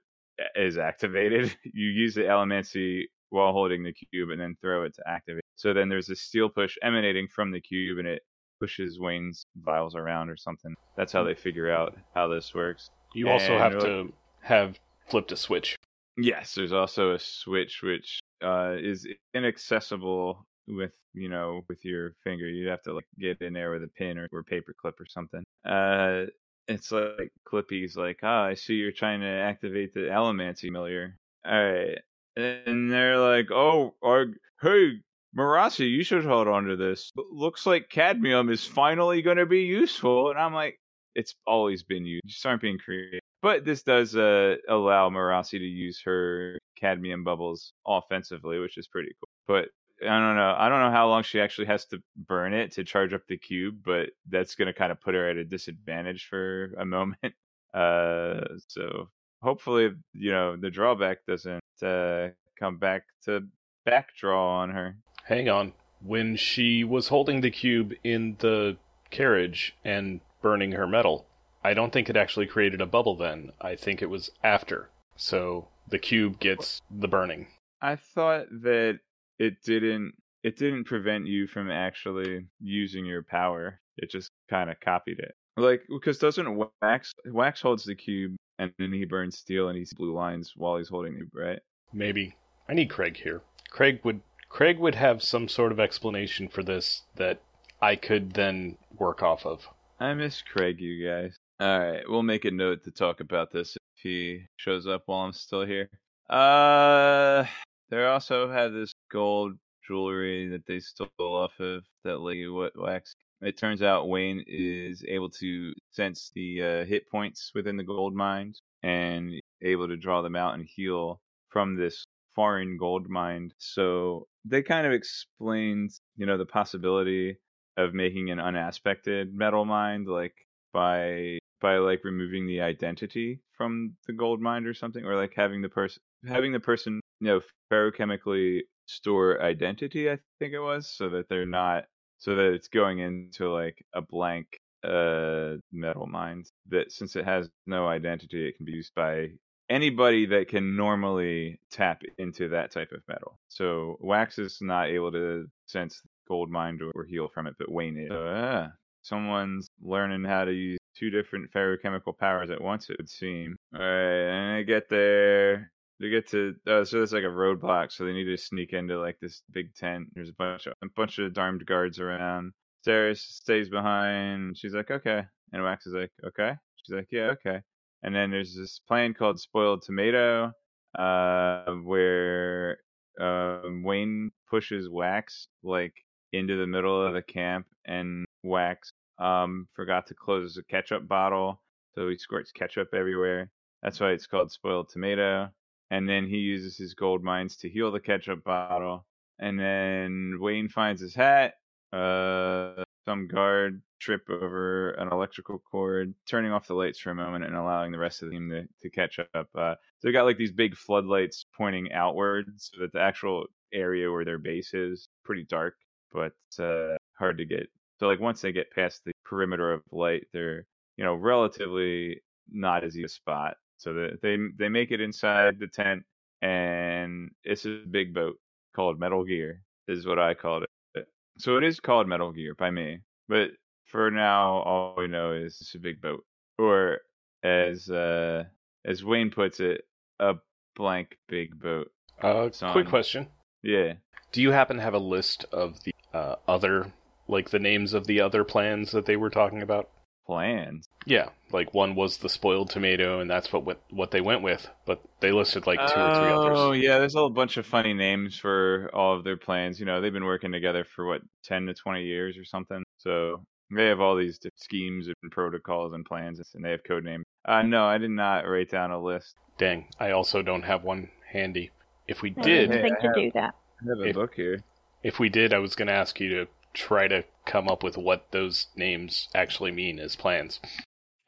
is 0.55 0.77
activated. 0.77 1.55
You 1.63 1.87
use 1.87 2.15
the 2.15 2.21
Allomancy 2.21 3.03
while 3.29 3.51
holding 3.51 3.83
the 3.83 3.93
cube 3.93 4.29
and 4.29 4.41
then 4.41 4.55
throw 4.61 4.83
it 4.83 4.95
to 4.95 5.03
activate. 5.07 5.43
So 5.55 5.73
then 5.73 5.89
there's 5.89 6.09
a 6.09 6.15
steel 6.15 6.49
push 6.49 6.77
emanating 6.81 7.27
from 7.27 7.51
the 7.51 7.61
cube 7.61 7.99
and 7.99 8.07
it 8.07 8.23
pushes 8.59 8.99
Wayne's 8.99 9.45
vials 9.55 9.95
around 9.95 10.29
or 10.29 10.37
something. 10.37 10.73
That's 10.97 11.13
how 11.13 11.23
they 11.23 11.35
figure 11.35 11.71
out 11.71 11.95
how 12.13 12.27
this 12.27 12.53
works. 12.53 12.89
You 13.13 13.29
also 13.29 13.57
have 13.57 13.79
to 13.79 14.11
have 14.41 14.79
flipped 15.07 15.31
a 15.31 15.37
switch. 15.37 15.75
Yes, 16.17 16.53
there's 16.55 16.73
also 16.73 17.13
a 17.13 17.19
switch 17.19 17.81
which 17.81 18.19
uh, 18.43 18.75
is 18.79 19.07
inaccessible 19.33 20.45
with 20.67 20.91
you 21.13 21.29
know 21.29 21.61
with 21.69 21.83
your 21.83 22.13
finger. 22.23 22.47
You'd 22.47 22.69
have 22.69 22.83
to 22.83 22.93
like 22.93 23.07
get 23.17 23.41
in 23.41 23.53
there 23.53 23.71
with 23.71 23.83
a 23.83 23.87
pin 23.87 24.17
or, 24.17 24.27
or 24.31 24.43
paper 24.43 24.75
clip 24.79 24.99
or 24.99 25.05
something. 25.07 25.43
Uh, 25.65 26.25
it's 26.69 26.91
like 26.91 27.31
Clippy's 27.45 27.97
like, 27.97 28.19
ah, 28.23 28.45
I 28.45 28.53
see 28.53 28.75
you're 28.75 28.91
trying 28.91 29.21
to 29.21 29.27
activate 29.27 29.93
the 29.93 30.01
Allomancy 30.01 30.67
familiar. 30.67 31.17
All 31.45 31.63
right, 31.63 31.99
and 32.35 32.91
they're 32.91 33.17
like, 33.17 33.51
oh, 33.51 33.95
are, 34.01 34.27
hey, 34.61 35.01
Marasi, 35.37 35.89
you 35.89 36.03
should 36.03 36.25
hold 36.25 36.47
on 36.47 36.65
to 36.65 36.75
this. 36.75 37.11
Looks 37.31 37.65
like 37.65 37.89
cadmium 37.89 38.49
is 38.49 38.65
finally 38.65 39.21
going 39.21 39.37
to 39.37 39.45
be 39.45 39.61
useful. 39.61 40.29
And 40.29 40.39
I'm 40.39 40.53
like, 40.53 40.79
it's 41.15 41.35
always 41.45 41.83
been 41.83 42.05
used. 42.05 42.21
You 42.25 42.29
just 42.29 42.45
aren't 42.45 42.61
being 42.61 42.77
creative. 42.77 43.19
But 43.41 43.63
this 43.63 43.83
does 43.83 44.15
uh, 44.15 44.55
allow 44.67 45.09
Marasi 45.09 45.59
to 45.59 45.65
use 45.65 46.01
her 46.03 46.57
cadmium 46.77 47.23
bubbles 47.23 47.73
offensively, 47.87 48.59
which 48.59 48.77
is 48.77 48.87
pretty 48.87 49.11
cool. 49.19 49.29
But 49.47 49.69
I 50.01 50.19
don't 50.19 50.35
know. 50.35 50.55
I 50.57 50.69
don't 50.69 50.81
know 50.81 50.91
how 50.91 51.09
long 51.09 51.23
she 51.23 51.41
actually 51.41 51.67
has 51.67 51.85
to 51.85 52.01
burn 52.15 52.53
it 52.53 52.71
to 52.73 52.83
charge 52.83 53.13
up 53.13 53.27
the 53.27 53.37
cube, 53.37 53.79
but 53.83 54.11
that's 54.29 54.55
going 54.55 54.67
to 54.67 54.73
kind 54.73 54.91
of 54.91 55.01
put 55.01 55.13
her 55.13 55.29
at 55.29 55.37
a 55.37 55.43
disadvantage 55.43 56.25
for 56.25 56.73
a 56.77 56.85
moment. 56.85 57.17
Uh, 57.71 58.57
so 58.67 59.07
hopefully, 59.43 59.91
you 60.13 60.31
know, 60.31 60.55
the 60.55 60.71
drawback 60.71 61.23
doesn't 61.27 61.61
uh, 61.83 62.29
come 62.59 62.77
back 62.77 63.03
to 63.23 63.43
backdraw 63.87 64.59
on 64.61 64.71
her. 64.71 64.95
Hang 65.23 65.49
on. 65.49 65.73
When 66.01 66.35
she 66.35 66.83
was 66.83 67.09
holding 67.09 67.41
the 67.41 67.51
cube 67.51 67.93
in 68.03 68.37
the 68.39 68.77
carriage 69.11 69.75
and 69.85 70.19
burning 70.41 70.71
her 70.71 70.87
metal, 70.87 71.27
I 71.63 71.73
don't 71.73 71.91
think 71.91 72.09
it 72.09 72.17
actually 72.17 72.47
created 72.47 72.81
a 72.81 72.85
bubble 72.85 73.15
then. 73.15 73.51
I 73.61 73.75
think 73.75 74.01
it 74.01 74.09
was 74.09 74.31
after. 74.43 74.89
So 75.15 75.67
the 75.89 75.99
cube 75.99 76.39
gets 76.39 76.81
the 76.89 77.07
burning. 77.07 77.47
I 77.81 77.97
thought 77.97 78.47
that 78.63 78.99
it 79.39 79.61
didn't 79.63 80.13
it 80.43 80.57
didn't 80.57 80.85
prevent 80.85 81.27
you 81.27 81.47
from 81.47 81.69
actually 81.69 82.45
using 82.61 83.05
your 83.05 83.23
power. 83.23 83.79
It 83.97 84.09
just 84.09 84.31
kind 84.49 84.69
of 84.69 84.79
copied 84.79 85.19
it. 85.19 85.35
Like 85.57 85.81
because 85.89 86.19
doesn't 86.19 86.69
Wax 86.81 87.13
Wax 87.25 87.61
holds 87.61 87.83
the 87.83 87.95
cube 87.95 88.35
and 88.59 88.71
then 88.77 88.93
he 88.93 89.05
burns 89.05 89.37
steel 89.37 89.69
and 89.69 89.77
he 89.77 89.83
sees 89.83 89.93
blue 89.93 90.13
lines 90.13 90.53
while 90.55 90.77
he's 90.77 90.89
holding 90.89 91.15
it, 91.15 91.27
right? 91.33 91.59
Maybe. 91.91 92.35
I 92.67 92.73
need 92.73 92.89
Craig 92.89 93.17
here. 93.17 93.41
Craig 93.69 94.01
would 94.03 94.21
Craig 94.47 94.79
would 94.79 94.95
have 94.95 95.21
some 95.21 95.47
sort 95.47 95.71
of 95.71 95.79
explanation 95.79 96.47
for 96.47 96.63
this 96.63 97.03
that 97.15 97.41
I 97.81 97.95
could 97.95 98.33
then 98.33 98.77
work 98.97 99.21
off 99.23 99.45
of. 99.45 99.67
I 99.99 100.13
miss 100.13 100.41
Craig, 100.41 100.79
you 100.79 101.07
guys. 101.07 101.35
All 101.59 101.79
right, 101.79 102.03
we'll 102.07 102.23
make 102.23 102.45
a 102.45 102.51
note 102.51 102.83
to 102.85 102.91
talk 102.91 103.19
about 103.19 103.51
this 103.51 103.75
if 103.75 104.01
he 104.01 104.45
shows 104.55 104.87
up 104.87 105.03
while 105.05 105.25
I'm 105.25 105.33
still 105.33 105.65
here. 105.65 105.89
Uh, 106.29 107.45
they 107.89 108.05
also 108.05 108.49
have 108.49 108.73
this 108.73 108.93
gold 109.11 109.53
jewelry 109.87 110.47
that 110.49 110.65
they 110.67 110.79
stole 110.79 111.09
off 111.19 111.59
of 111.59 111.83
that 112.03 112.19
lady 112.19 112.47
Wa- 112.47 112.69
wax. 112.75 113.15
It 113.41 113.57
turns 113.57 113.81
out 113.81 114.09
Wayne 114.09 114.43
is 114.47 115.03
able 115.07 115.29
to 115.31 115.73
sense 115.91 116.31
the 116.35 116.61
uh, 116.61 116.85
hit 116.85 117.09
points 117.09 117.51
within 117.55 117.77
the 117.77 117.85
goldminds 117.85 118.57
and 118.83 119.33
able 119.61 119.87
to 119.87 119.97
draw 119.97 120.21
them 120.21 120.35
out 120.35 120.55
and 120.55 120.65
heal 120.65 121.21
from 121.47 121.75
this 121.75 122.05
foreign 122.35 122.77
goldmind. 122.77 123.51
So 123.57 124.27
they 124.45 124.61
kind 124.61 124.85
of 124.85 124.93
explained, 124.93 125.91
you 126.17 126.25
know, 126.25 126.37
the 126.37 126.45
possibility 126.45 127.37
of 127.77 127.93
making 127.93 128.29
an 128.29 128.39
unaspected 128.39 129.33
metalmind, 129.35 130.07
like 130.07 130.35
by 130.73 131.39
by 131.61 131.77
like 131.77 132.03
removing 132.03 132.45
the 132.45 132.61
identity 132.61 133.41
from 133.57 133.95
the 134.07 134.13
goldmind 134.13 134.65
or 134.65 134.73
something, 134.73 135.03
or 135.05 135.15
like 135.15 135.33
having 135.35 135.61
the 135.61 135.69
person 135.69 136.01
having 136.27 136.51
the 136.51 136.59
person 136.59 136.99
you 137.19 137.27
know 137.27 137.41
ferrochemically 137.71 138.61
store 138.87 139.41
identity. 139.41 140.09
I 140.09 140.19
think 140.39 140.53
it 140.53 140.59
was 140.59 140.91
so 140.91 141.09
that 141.09 141.29
they're 141.29 141.45
not 141.45 141.85
so 142.17 142.35
that 142.35 142.53
it's 142.53 142.67
going 142.67 142.99
into 142.99 143.51
like 143.51 143.83
a 143.93 144.01
blank 144.01 144.47
uh 144.83 145.57
metalmind 145.73 146.47
that 146.69 146.89
since 146.91 147.17
it 147.17 147.25
has 147.25 147.49
no 147.67 147.85
identity 147.85 148.47
it 148.47 148.55
can 148.55 148.65
be 148.65 148.71
used 148.71 148.93
by 148.95 149.27
anybody 149.69 150.25
that 150.25 150.47
can 150.47 150.75
normally 150.75 151.59
tap 151.71 152.01
into 152.17 152.49
that 152.49 152.71
type 152.71 152.91
of 152.91 153.01
metal. 153.07 153.37
So 153.47 153.97
Wax 153.99 154.39
is 154.39 154.57
not 154.61 154.87
able 154.87 155.11
to 155.11 155.45
sense 155.67 156.01
goldmind 156.29 156.79
or 156.95 157.05
heal 157.05 157.29
from 157.33 157.47
it, 157.47 157.55
but 157.59 157.71
Wayne 157.71 157.97
is. 157.97 158.09
So, 158.09 158.25
yeah, 158.25 158.67
someone's 159.03 159.67
learning 159.81 160.23
how 160.23 160.45
to 160.45 160.51
use 160.51 160.79
two 160.97 161.09
different 161.09 161.51
ferrochemical 161.51 162.17
powers 162.17 162.49
at 162.49 162.61
once. 162.61 162.89
It 162.89 162.97
would 162.99 163.09
seem. 163.09 163.55
All 163.73 163.81
right, 163.81 164.29
and 164.29 164.55
I 164.57 164.63
get 164.63 164.89
there. 164.89 165.71
They 165.99 166.09
get 166.09 166.29
to 166.29 166.55
uh, 166.65 166.85
so 166.85 167.03
it's 167.03 167.11
like 167.11 167.23
a 167.23 167.27
roadblock, 167.27 167.91
so 167.91 168.05
they 168.05 168.13
need 168.13 168.25
to 168.25 168.37
sneak 168.37 168.71
into 168.73 168.99
like 168.99 169.17
this 169.19 169.41
big 169.51 169.75
tent. 169.75 170.07
There's 170.13 170.29
a 170.29 170.33
bunch 170.33 170.65
of 170.65 170.73
a 170.81 170.87
bunch 170.95 171.19
of 171.19 171.37
armed 171.37 171.65
guards 171.65 171.99
around. 171.99 172.53
Sarah 172.83 173.15
stays 173.15 173.69
behind. 173.69 174.57
She's 174.57 174.73
like, 174.73 174.89
okay, 174.91 175.23
and 175.51 175.63
Wax 175.63 175.85
is 175.85 175.93
like, 175.93 176.11
okay. 176.25 176.53
She's 176.77 176.95
like, 176.95 177.09
yeah, 177.11 177.31
okay. 177.31 177.59
And 178.03 178.15
then 178.15 178.31
there's 178.31 178.55
this 178.55 178.79
plan 178.87 179.13
called 179.13 179.41
Spoiled 179.41 179.81
Tomato, 179.81 180.53
uh, 180.97 181.65
where 181.83 182.77
um, 183.19 183.83
Wayne 183.83 184.31
pushes 184.49 184.89
Wax 184.89 185.47
like 185.63 185.93
into 186.31 186.57
the 186.57 186.67
middle 186.67 187.05
of 187.05 187.13
the 187.13 187.21
camp, 187.21 187.65
and 187.85 188.25
Wax 188.43 188.93
um, 189.19 189.67
forgot 189.75 190.07
to 190.07 190.13
close 190.13 190.57
a 190.57 190.63
ketchup 190.63 191.07
bottle, 191.07 191.61
so 191.93 192.07
he 192.07 192.17
squirts 192.17 192.53
ketchup 192.53 192.89
everywhere. 192.93 193.51
That's 193.83 193.99
why 193.99 194.11
it's 194.11 194.27
called 194.27 194.51
Spoiled 194.51 194.89
Tomato. 194.89 195.49
And 195.91 196.07
then 196.07 196.27
he 196.27 196.37
uses 196.37 196.77
his 196.77 196.95
goldminds 196.95 197.59
to 197.59 197.69
heal 197.69 197.91
the 197.91 197.99
ketchup 197.99 198.43
bottle. 198.43 199.05
And 199.39 199.59
then 199.59 200.37
Wayne 200.39 200.69
finds 200.69 201.01
his 201.01 201.15
hat. 201.15 201.53
Uh, 201.91 202.83
some 203.05 203.27
guard 203.27 203.81
trip 203.99 204.29
over 204.29 204.91
an 204.91 205.11
electrical 205.11 205.59
cord, 205.59 206.13
turning 206.27 206.51
off 206.51 206.67
the 206.67 206.73
lights 206.73 206.99
for 206.99 207.09
a 207.11 207.15
moment 207.15 207.45
and 207.45 207.55
allowing 207.55 207.91
the 207.91 207.97
rest 207.97 208.21
of 208.21 208.29
the 208.29 208.35
team 208.35 208.49
to, 208.49 208.67
to 208.81 208.89
catch 208.89 209.19
up. 209.19 209.47
Uh, 209.55 209.73
so 209.73 210.07
they 210.07 210.11
got 210.11 210.25
like 210.25 210.37
these 210.37 210.51
big 210.51 210.75
floodlights 210.75 211.45
pointing 211.57 211.91
outward, 211.91 212.45
so 212.57 212.81
that 212.81 212.93
the 212.93 213.01
actual 213.01 213.45
area 213.73 214.11
where 214.11 214.25
their 214.25 214.37
base 214.37 214.73
is 214.73 215.07
pretty 215.23 215.43
dark, 215.49 215.75
but 216.13 216.33
uh, 216.59 216.95
hard 217.17 217.37
to 217.37 217.45
get. 217.45 217.67
So 217.99 218.07
like 218.07 218.19
once 218.19 218.41
they 218.41 218.51
get 218.51 218.71
past 218.71 219.01
the 219.05 219.11
perimeter 219.25 219.73
of 219.73 219.81
light, 219.91 220.27
they're 220.31 220.65
you 220.95 221.03
know 221.03 221.15
relatively 221.15 222.21
not 222.51 222.83
as 222.83 222.95
easy 222.95 223.03
a 223.03 223.09
spot. 223.09 223.57
So 223.79 223.93
that 223.93 224.21
they 224.21 224.37
they 224.57 224.69
make 224.69 224.91
it 224.91 225.01
inside 225.01 225.57
the 225.59 225.67
tent, 225.67 226.03
and 226.41 227.31
it's 227.43 227.65
a 227.65 227.81
big 227.89 228.13
boat 228.13 228.35
called 228.75 228.99
Metal 228.99 229.25
Gear. 229.25 229.63
Is 229.87 230.05
what 230.05 230.19
I 230.19 230.35
called 230.35 230.65
it. 230.95 231.07
So 231.39 231.57
it 231.57 231.63
is 231.63 231.79
called 231.79 232.07
Metal 232.07 232.31
Gear 232.31 232.53
by 232.53 232.69
me, 232.69 232.99
but 233.27 233.51
for 233.85 234.11
now, 234.11 234.59
all 234.59 234.93
we 234.97 235.07
know 235.07 235.31
is 235.31 235.57
it's 235.61 235.73
a 235.73 235.79
big 235.79 236.01
boat, 236.01 236.23
or 236.57 236.99
as 237.43 237.89
uh, 237.89 238.43
as 238.85 239.03
Wayne 239.03 239.31
puts 239.31 239.59
it, 239.59 239.85
a 240.19 240.35
blank 240.75 241.17
big 241.27 241.59
boat. 241.59 241.91
Uh, 242.21 242.49
quick 242.71 242.87
question. 242.87 243.27
Yeah. 243.63 243.93
Do 244.31 244.41
you 244.41 244.51
happen 244.51 244.77
to 244.77 244.83
have 244.83 244.93
a 244.93 244.99
list 244.99 245.45
of 245.51 245.81
the 245.83 245.93
uh, 246.13 246.35
other, 246.47 246.93
like 247.27 247.49
the 247.49 247.59
names 247.59 247.93
of 247.93 248.05
the 248.05 248.21
other 248.21 248.43
plans 248.43 248.91
that 248.91 249.05
they 249.05 249.15
were 249.15 249.29
talking 249.29 249.61
about? 249.61 249.89
Plans. 250.29 250.87
Yeah, 251.07 251.29
like 251.51 251.73
one 251.73 251.95
was 251.95 252.17
the 252.17 252.29
spoiled 252.29 252.69
tomato, 252.69 253.19
and 253.19 253.27
that's 253.27 253.51
what 253.51 253.63
what, 253.65 253.81
what 253.89 254.11
they 254.11 254.21
went 254.21 254.43
with. 254.43 254.69
But 254.85 255.01
they 255.21 255.31
listed 255.31 255.65
like 255.65 255.79
two 255.79 255.99
or 255.99 256.13
three 256.13 256.31
others. 256.31 256.57
Oh 256.59 256.71
yeah, 256.73 256.99
there's 256.99 257.15
a 257.15 257.17
whole 257.17 257.31
bunch 257.31 257.57
of 257.57 257.65
funny 257.65 257.95
names 257.95 258.37
for 258.37 258.91
all 258.93 259.17
of 259.17 259.23
their 259.23 259.37
plans. 259.37 259.79
You 259.79 259.87
know, 259.87 260.01
they've 260.01 260.13
been 260.13 260.25
working 260.25 260.51
together 260.51 260.83
for 260.83 261.07
what 261.07 261.21
ten 261.43 261.65
to 261.65 261.73
twenty 261.73 262.03
years 262.03 262.37
or 262.37 262.45
something. 262.45 262.83
So 262.99 263.43
they 263.75 263.87
have 263.87 263.99
all 264.01 264.15
these 264.15 264.39
schemes 264.55 265.07
and 265.07 265.31
protocols 265.31 265.93
and 265.93 266.05
plans, 266.05 266.39
and 266.53 266.63
they 266.63 266.69
have 266.71 266.83
code 266.83 267.03
names. 267.03 267.25
Uh, 267.43 267.63
no, 267.63 267.85
I 267.85 267.97
did 267.97 268.11
not 268.11 268.47
write 268.47 268.69
down 268.69 268.91
a 268.91 269.01
list. 269.01 269.33
Dang, 269.57 269.87
I 269.99 270.11
also 270.11 270.43
don't 270.43 270.61
have 270.63 270.83
one 270.83 271.09
handy. 271.31 271.71
If 272.07 272.21
we 272.21 272.35
I 272.37 272.41
did, 272.41 272.69
didn't 272.69 272.83
think 272.83 272.97
I 272.99 273.07
to 273.07 273.13
do 273.15 273.31
that. 273.33 273.55
I 273.81 273.89
have 273.89 273.99
a 274.05 274.09
If- 274.09 274.15
book 274.15 274.35
here. 274.35 274.63
if 275.01 275.17
we 275.19 275.29
did, 275.29 275.53
I 275.55 275.59
was 275.59 275.73
going 275.75 275.87
to 275.87 275.93
ask 275.93 276.19
you 276.19 276.29
to 276.29 276.47
try 276.79 277.07
to 277.07 277.23
come 277.45 277.67
up 277.67 277.83
with 277.83 277.97
what 277.97 278.31
those 278.31 278.67
names 278.75 279.27
actually 279.35 279.71
mean 279.71 279.99
as 279.99 280.15
plans. 280.15 280.59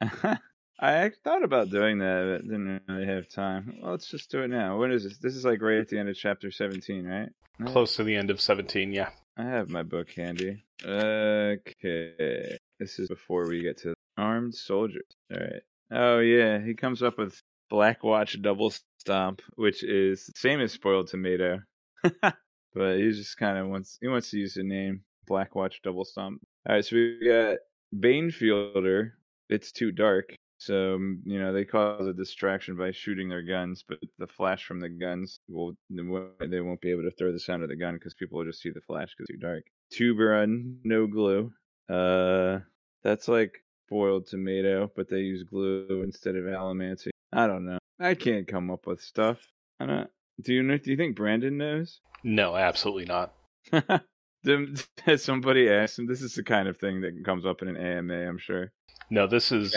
I 0.80 1.10
thought 1.22 1.44
about 1.44 1.70
doing 1.70 1.98
that, 1.98 2.40
but 2.40 2.48
didn't 2.48 2.82
really 2.88 3.06
have 3.06 3.28
time. 3.28 3.78
Well, 3.80 3.92
let's 3.92 4.08
just 4.08 4.30
do 4.30 4.42
it 4.42 4.48
now. 4.48 4.78
When 4.78 4.90
is 4.90 5.04
this? 5.04 5.18
This 5.18 5.36
is 5.36 5.44
like 5.44 5.62
right 5.62 5.78
at 5.78 5.88
the 5.88 5.98
end 5.98 6.08
of 6.08 6.16
chapter 6.16 6.50
17, 6.50 7.04
right? 7.04 7.28
Close 7.66 7.94
to 7.96 8.02
the 8.02 8.16
end 8.16 8.30
of 8.30 8.40
17, 8.40 8.92
yeah. 8.92 9.10
I 9.36 9.44
have 9.44 9.68
my 9.68 9.82
book 9.82 10.10
handy. 10.10 10.64
Okay. 10.84 12.58
This 12.80 12.98
is 12.98 13.08
before 13.08 13.46
we 13.46 13.62
get 13.62 13.78
to 13.82 13.94
armed 14.18 14.54
soldiers. 14.54 15.06
All 15.32 15.38
right. 15.38 15.62
Oh, 15.92 16.18
yeah. 16.18 16.58
He 16.60 16.74
comes 16.74 17.02
up 17.02 17.18
with 17.18 17.40
Black 17.70 18.02
Watch 18.02 18.40
Double 18.42 18.72
Stomp, 18.98 19.42
which 19.54 19.84
is 19.84 20.26
the 20.26 20.32
same 20.34 20.60
as 20.60 20.72
Spoiled 20.72 21.08
Tomato. 21.08 21.60
but 22.22 22.96
he 22.96 23.10
just 23.12 23.36
kind 23.36 23.58
of 23.58 23.68
wants, 23.68 23.98
he 24.00 24.08
wants 24.08 24.30
to 24.30 24.38
use 24.38 24.54
the 24.54 24.64
name 24.64 25.02
Black 25.26 25.54
Watch 25.54 25.80
Double 25.82 26.04
Stomp. 26.04 26.40
All 26.68 26.76
right. 26.76 26.84
So 26.84 26.96
we 26.96 27.20
got 27.26 27.58
Banefielder. 27.94 29.12
It's 29.48 29.72
too 29.72 29.92
dark. 29.92 30.34
So, 30.58 30.96
mm, 30.98 31.18
you 31.24 31.40
know, 31.40 31.52
they 31.52 31.64
cause 31.64 32.06
a 32.06 32.12
distraction 32.12 32.76
by 32.76 32.92
shooting 32.92 33.28
their 33.28 33.42
guns, 33.42 33.84
but 33.88 33.98
the 34.18 34.28
flash 34.28 34.64
from 34.64 34.78
the 34.78 34.88
guns 34.88 35.40
will, 35.48 35.72
they 35.90 36.60
won't 36.60 36.80
be 36.80 36.92
able 36.92 37.02
to 37.02 37.10
throw 37.10 37.32
the 37.32 37.40
sound 37.40 37.64
of 37.64 37.68
the 37.68 37.76
gun 37.76 37.94
because 37.94 38.14
people 38.14 38.38
will 38.38 38.46
just 38.46 38.62
see 38.62 38.70
the 38.70 38.80
flash 38.80 39.08
because 39.08 39.28
it's 39.28 39.40
too 39.40 39.44
dark. 39.44 39.64
Tuberon, 39.92 40.76
no 40.84 41.08
glue. 41.08 41.52
Uh, 41.88 42.60
that's 43.02 43.26
like 43.26 43.64
boiled 43.88 44.28
tomato, 44.28 44.88
but 44.94 45.08
they 45.08 45.18
use 45.18 45.42
glue 45.42 46.02
instead 46.04 46.36
of 46.36 46.44
allomancy. 46.44 47.10
I 47.32 47.48
don't 47.48 47.66
know. 47.66 47.78
I 47.98 48.14
can't 48.14 48.46
come 48.46 48.70
up 48.70 48.86
with 48.86 49.00
stuff. 49.00 49.38
I 49.80 49.86
don't. 49.86 50.10
Do 50.40 50.54
you 50.54 50.62
know? 50.62 50.78
Do 50.78 50.90
you 50.90 50.96
think 50.96 51.16
Brandon 51.16 51.58
knows? 51.58 52.00
No, 52.22 52.54
absolutely 52.54 53.06
not. 53.06 53.34
Them- 54.44 54.74
somebody 55.16 55.70
asked 55.70 55.98
him? 55.98 56.06
This 56.06 56.22
is 56.22 56.34
the 56.34 56.42
kind 56.42 56.68
of 56.68 56.76
thing 56.78 57.00
that 57.02 57.24
comes 57.24 57.46
up 57.46 57.62
in 57.62 57.68
an 57.68 57.76
AMA, 57.76 58.14
I'm 58.14 58.38
sure. 58.38 58.72
No, 59.10 59.26
this 59.26 59.52
is 59.52 59.76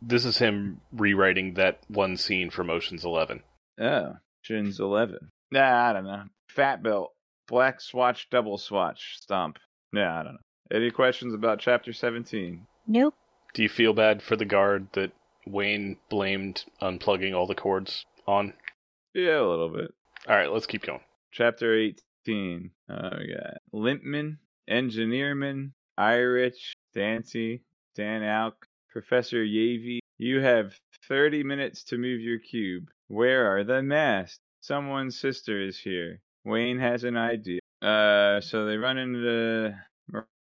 this 0.00 0.24
is 0.24 0.38
him 0.38 0.80
rewriting 0.92 1.54
that 1.54 1.80
one 1.88 2.16
scene 2.16 2.50
from 2.50 2.70
Ocean's 2.70 3.04
11. 3.04 3.42
Oh, 3.80 4.14
Shin's 4.42 4.80
11. 4.80 5.18
Nah, 5.50 5.90
I 5.90 5.92
don't 5.92 6.04
know. 6.04 6.24
Fat 6.48 6.82
belt. 6.82 7.12
Black 7.46 7.80
swatch, 7.80 8.28
double 8.30 8.58
swatch. 8.58 9.16
Stomp. 9.20 9.58
Nah, 9.92 10.20
I 10.20 10.22
don't 10.22 10.34
know. 10.34 10.76
Any 10.76 10.90
questions 10.90 11.34
about 11.34 11.60
chapter 11.60 11.92
17? 11.92 12.66
Nope. 12.86 13.14
Do 13.54 13.62
you 13.62 13.68
feel 13.68 13.94
bad 13.94 14.22
for 14.22 14.36
the 14.36 14.44
guard 14.44 14.88
that 14.92 15.12
Wayne 15.46 15.96
blamed 16.10 16.64
unplugging 16.82 17.34
all 17.34 17.46
the 17.46 17.54
cords 17.54 18.04
on? 18.26 18.52
Yeah, 19.14 19.40
a 19.40 19.48
little 19.48 19.70
bit. 19.70 19.94
All 20.28 20.36
right, 20.36 20.52
let's 20.52 20.66
keep 20.66 20.82
going. 20.82 21.00
Chapter 21.32 21.74
18. 21.74 21.96
Uh, 22.26 23.10
we 23.18 23.34
got 23.34 23.58
Limpman, 23.72 24.36
Engineerman, 24.70 25.72
Irich, 25.98 26.72
Dancy, 26.94 27.62
Dan 27.94 28.22
Alk, 28.22 28.54
Professor 28.90 29.44
Yavey. 29.44 29.98
You 30.18 30.40
have 30.40 30.74
30 31.08 31.42
minutes 31.44 31.84
to 31.84 31.98
move 31.98 32.20
your 32.20 32.38
cube. 32.38 32.88
Where 33.08 33.56
are 33.56 33.64
the 33.64 33.82
masks? 33.82 34.40
Someone's 34.60 35.18
sister 35.18 35.60
is 35.60 35.78
here. 35.78 36.20
Wayne 36.44 36.78
has 36.78 37.04
an 37.04 37.16
idea. 37.16 37.60
Uh, 37.80 38.40
so 38.40 38.66
they 38.66 38.76
run 38.76 38.98
into 38.98 39.74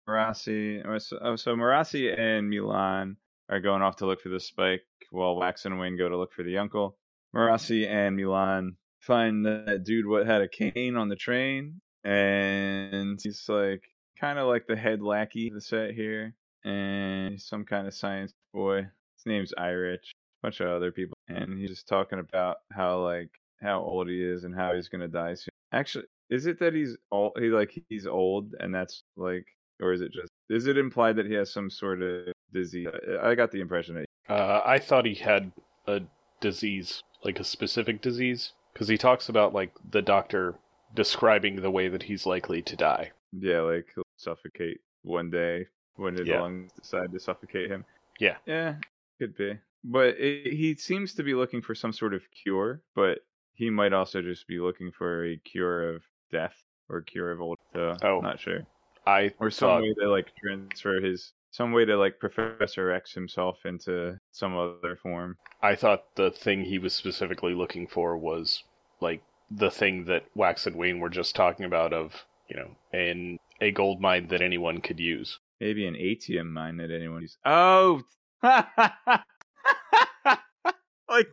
Marasi. 0.07 0.81
Oh, 1.21 1.35
so 1.35 1.55
Marasi 1.55 2.17
and 2.17 2.51
MeLaan 2.51 3.15
are 3.49 3.59
going 3.59 3.81
off 3.81 3.97
to 3.97 4.05
look 4.05 4.21
for 4.21 4.29
the 4.29 4.39
spike, 4.39 4.85
while 5.11 5.35
Wax 5.35 5.65
and 5.65 5.79
Wayne 5.79 5.97
go 5.97 6.09
to 6.09 6.17
look 6.17 6.33
for 6.33 6.43
the 6.43 6.57
uncle. 6.57 6.97
Marasi 7.35 7.87
and 7.87 8.17
MeLaan 8.17 8.75
find 8.99 9.45
that 9.45 9.83
dude 9.83 10.05
what 10.05 10.25
had 10.25 10.41
a 10.41 10.47
cane 10.47 10.95
on 10.95 11.09
the 11.09 11.15
train, 11.15 11.81
and 12.03 13.19
he's 13.21 13.47
like 13.47 13.83
kind 14.19 14.39
of 14.39 14.47
like 14.47 14.67
the 14.67 14.75
head 14.75 15.01
lackey 15.01 15.47
of 15.47 15.53
the 15.53 15.61
set 15.61 15.91
here, 15.91 16.33
and 16.63 17.33
he's 17.33 17.45
some 17.45 17.65
kind 17.65 17.87
of 17.87 17.93
science 17.93 18.33
boy. 18.53 18.77
His 19.17 19.25
name's 19.25 19.53
Irich. 19.57 20.11
A 20.41 20.43
bunch 20.43 20.61
of 20.61 20.69
other 20.69 20.91
people, 20.91 21.17
and 21.27 21.59
he's 21.59 21.69
just 21.69 21.87
talking 21.87 22.19
about 22.19 22.57
how 22.71 23.03
like 23.03 23.29
how 23.61 23.81
old 23.81 24.07
he 24.07 24.23
is 24.23 24.45
and 24.45 24.55
how 24.55 24.73
he's 24.73 24.87
gonna 24.87 25.07
die 25.07 25.33
soon. 25.33 25.49
Actually, 25.73 26.05
is 26.29 26.45
it 26.45 26.59
that 26.59 26.73
he's 26.73 26.95
old? 27.11 27.33
He 27.37 27.47
like 27.47 27.77
he's 27.89 28.07
old, 28.07 28.53
and 28.59 28.73
that's 28.73 29.03
like, 29.17 29.45
or 29.81 29.91
is 29.91 30.01
it 30.01 30.13
just? 30.13 30.29
Is 30.49 30.67
it 30.67 30.77
implied 30.77 31.17
that 31.17 31.25
he 31.25 31.33
has 31.33 31.51
some 31.51 31.69
sort 31.69 32.01
of 32.01 32.27
disease? 32.53 32.87
I 33.21 33.35
got 33.35 33.51
the 33.51 33.59
impression 33.59 33.95
that. 33.95 34.33
Uh, 34.33 34.61
I 34.65 34.79
thought 34.79 35.05
he 35.05 35.15
had 35.15 35.51
a 35.87 36.01
disease, 36.39 37.01
like 37.23 37.39
a 37.39 37.43
specific 37.43 38.01
disease, 38.01 38.53
because 38.79 38.87
he 38.87 38.97
talks 38.97 39.27
about 39.27 39.53
like 39.53 39.73
the 39.91 40.01
doctor 40.01 40.55
describing 40.95 41.57
the 41.57 41.69
way 41.69 41.89
that 41.89 42.01
he's 42.01 42.25
likely 42.25 42.61
to 42.61 42.77
die. 42.77 43.11
Yeah, 43.37 43.59
like 43.59 43.87
he'll 43.93 44.05
suffocate 44.15 44.79
one 45.01 45.29
day 45.29 45.65
when 45.97 46.15
his 46.15 46.25
Yeah. 46.25 46.39
lungs 46.39 46.71
decide 46.71 47.11
to 47.11 47.19
suffocate 47.19 47.69
him. 47.69 47.83
Yeah. 48.21 48.37
Yeah, 48.45 48.75
could 49.19 49.35
be. 49.35 49.59
But 49.83 50.17
it, 50.17 50.53
he 50.53 50.75
seems 50.75 51.13
to 51.15 51.23
be 51.23 51.33
looking 51.33 51.61
for 51.61 51.75
some 51.75 51.91
sort 51.91 52.13
of 52.13 52.21
cure, 52.31 52.81
but 52.95 53.19
he 53.53 53.69
might 53.69 53.91
also 53.91 54.21
just 54.21 54.47
be 54.47 54.59
looking 54.59 54.93
for 54.93 55.25
a 55.25 55.35
cure 55.35 55.93
of 55.93 56.01
death 56.31 56.55
or 56.87 57.01
cure 57.01 57.31
of 57.31 57.41
old. 57.41 57.57
So 57.73 57.97
Oh. 58.01 58.21
not 58.21 58.39
sure. 58.39 58.65
I 59.05 59.33
Or 59.39 59.51
some 59.51 59.67
thought, 59.67 59.81
way 59.81 59.93
to 59.99 60.09
like 60.09 60.31
transfer 60.41 61.01
his 61.01 61.33
some 61.51 61.71
way 61.73 61.83
to 61.83 61.97
like 61.97 62.19
Professor 62.19 62.91
X 62.91 63.11
himself 63.13 63.65
into 63.65 64.17
some 64.31 64.55
other 64.55 64.95
form. 64.95 65.35
I 65.61 65.75
thought 65.75 66.15
the 66.15 66.31
thing 66.31 66.63
he 66.63 66.77
was 66.79 66.93
specifically 66.93 67.53
looking 67.55 67.87
for 67.87 68.17
was 68.17 68.63
like 69.01 69.21
the 69.51 69.71
thing 69.71 70.05
that 70.05 70.25
Wax 70.35 70.67
and 70.67 70.75
Wayne 70.75 70.99
were 70.99 71.09
just 71.09 71.35
talking 71.35 71.65
about 71.65 71.93
of, 71.93 72.13
you 72.49 72.55
know, 72.57 72.69
an 72.93 73.37
a 73.61 73.71
goldmind 73.71 74.29
that 74.29 74.41
anyone 74.41 74.81
could 74.81 74.99
use. 74.99 75.39
Maybe 75.59 75.85
an 75.85 75.95
ATM 75.95 76.51
mine 76.51 76.77
that 76.77 76.91
anyone 76.91 77.21
uses. 77.21 77.37
Oh, 77.45 78.01
like 78.43 78.55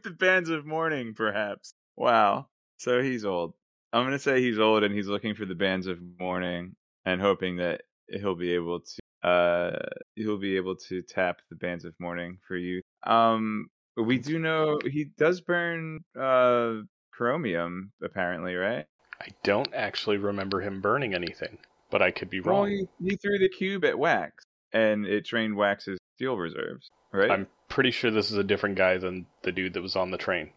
the 0.02 0.11
bands 0.18 0.50
of 0.50 0.66
mourning, 0.66 1.14
perhaps. 1.14 1.72
Wow. 1.96 2.48
So 2.79 3.02
he's 3.02 3.24
old. 3.24 3.55
I'm 3.92 4.05
gonna 4.05 4.18
say 4.18 4.40
he's 4.40 4.59
old 4.59 4.83
and 4.83 4.94
he's 4.94 5.07
looking 5.07 5.35
for 5.35 5.46
the 5.46 5.55
bands 5.55 5.87
of 5.87 5.98
mourning 6.18 6.74
and 7.05 7.20
hoping 7.20 7.57
that 7.57 7.83
he'll 8.09 8.35
be 8.35 8.52
able 8.52 8.81
to 8.81 9.29
uh 9.29 9.79
he'll 10.14 10.38
be 10.38 10.57
able 10.57 10.76
to 10.76 11.02
tap 11.02 11.38
the 11.50 11.57
bands 11.57 11.85
of 11.85 11.94
mourning 11.98 12.38
for 12.46 12.57
you. 12.57 12.83
Um 13.07 13.68
we 13.96 14.18
do 14.18 14.38
know 14.38 14.79
he 14.85 15.05
does 15.16 15.40
burn 15.40 16.00
uh 16.18 16.74
chromium 17.16 17.92
apparently, 18.02 18.55
right? 18.55 18.87
I 19.20 19.29
don't 19.42 19.72
actually 19.74 20.18
remember 20.18 20.61
him 20.61 20.81
burning 20.81 21.14
anything, 21.14 21.59
but 21.90 22.02
I 22.02 22.11
could 22.11 22.31
be 22.31 22.40
wrong. 22.40 22.62
Well, 22.62 22.70
he, 22.70 22.88
he 23.02 23.16
threw 23.16 23.38
the 23.38 23.48
cube 23.48 23.85
at 23.85 23.98
Wax 23.98 24.44
and 24.72 25.07
it 25.07 25.24
drained 25.24 25.57
Wax's 25.57 25.98
steel 26.16 26.37
reserves, 26.37 26.90
right? 27.12 27.31
I'm 27.31 27.46
pretty 27.68 27.90
sure 27.90 28.11
this 28.11 28.31
is 28.31 28.37
a 28.37 28.44
different 28.44 28.76
guy 28.76 28.98
than 28.98 29.26
the 29.42 29.52
dude 29.52 29.74
that 29.74 29.83
was 29.83 29.96
on 29.96 30.11
the 30.11 30.18
train. 30.18 30.50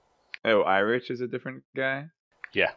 Oh, 0.44 0.64
Irich 0.66 1.12
is 1.12 1.22
a 1.22 1.28
different 1.28 1.64
guy? 1.76 2.08
Yeah. 2.54 2.72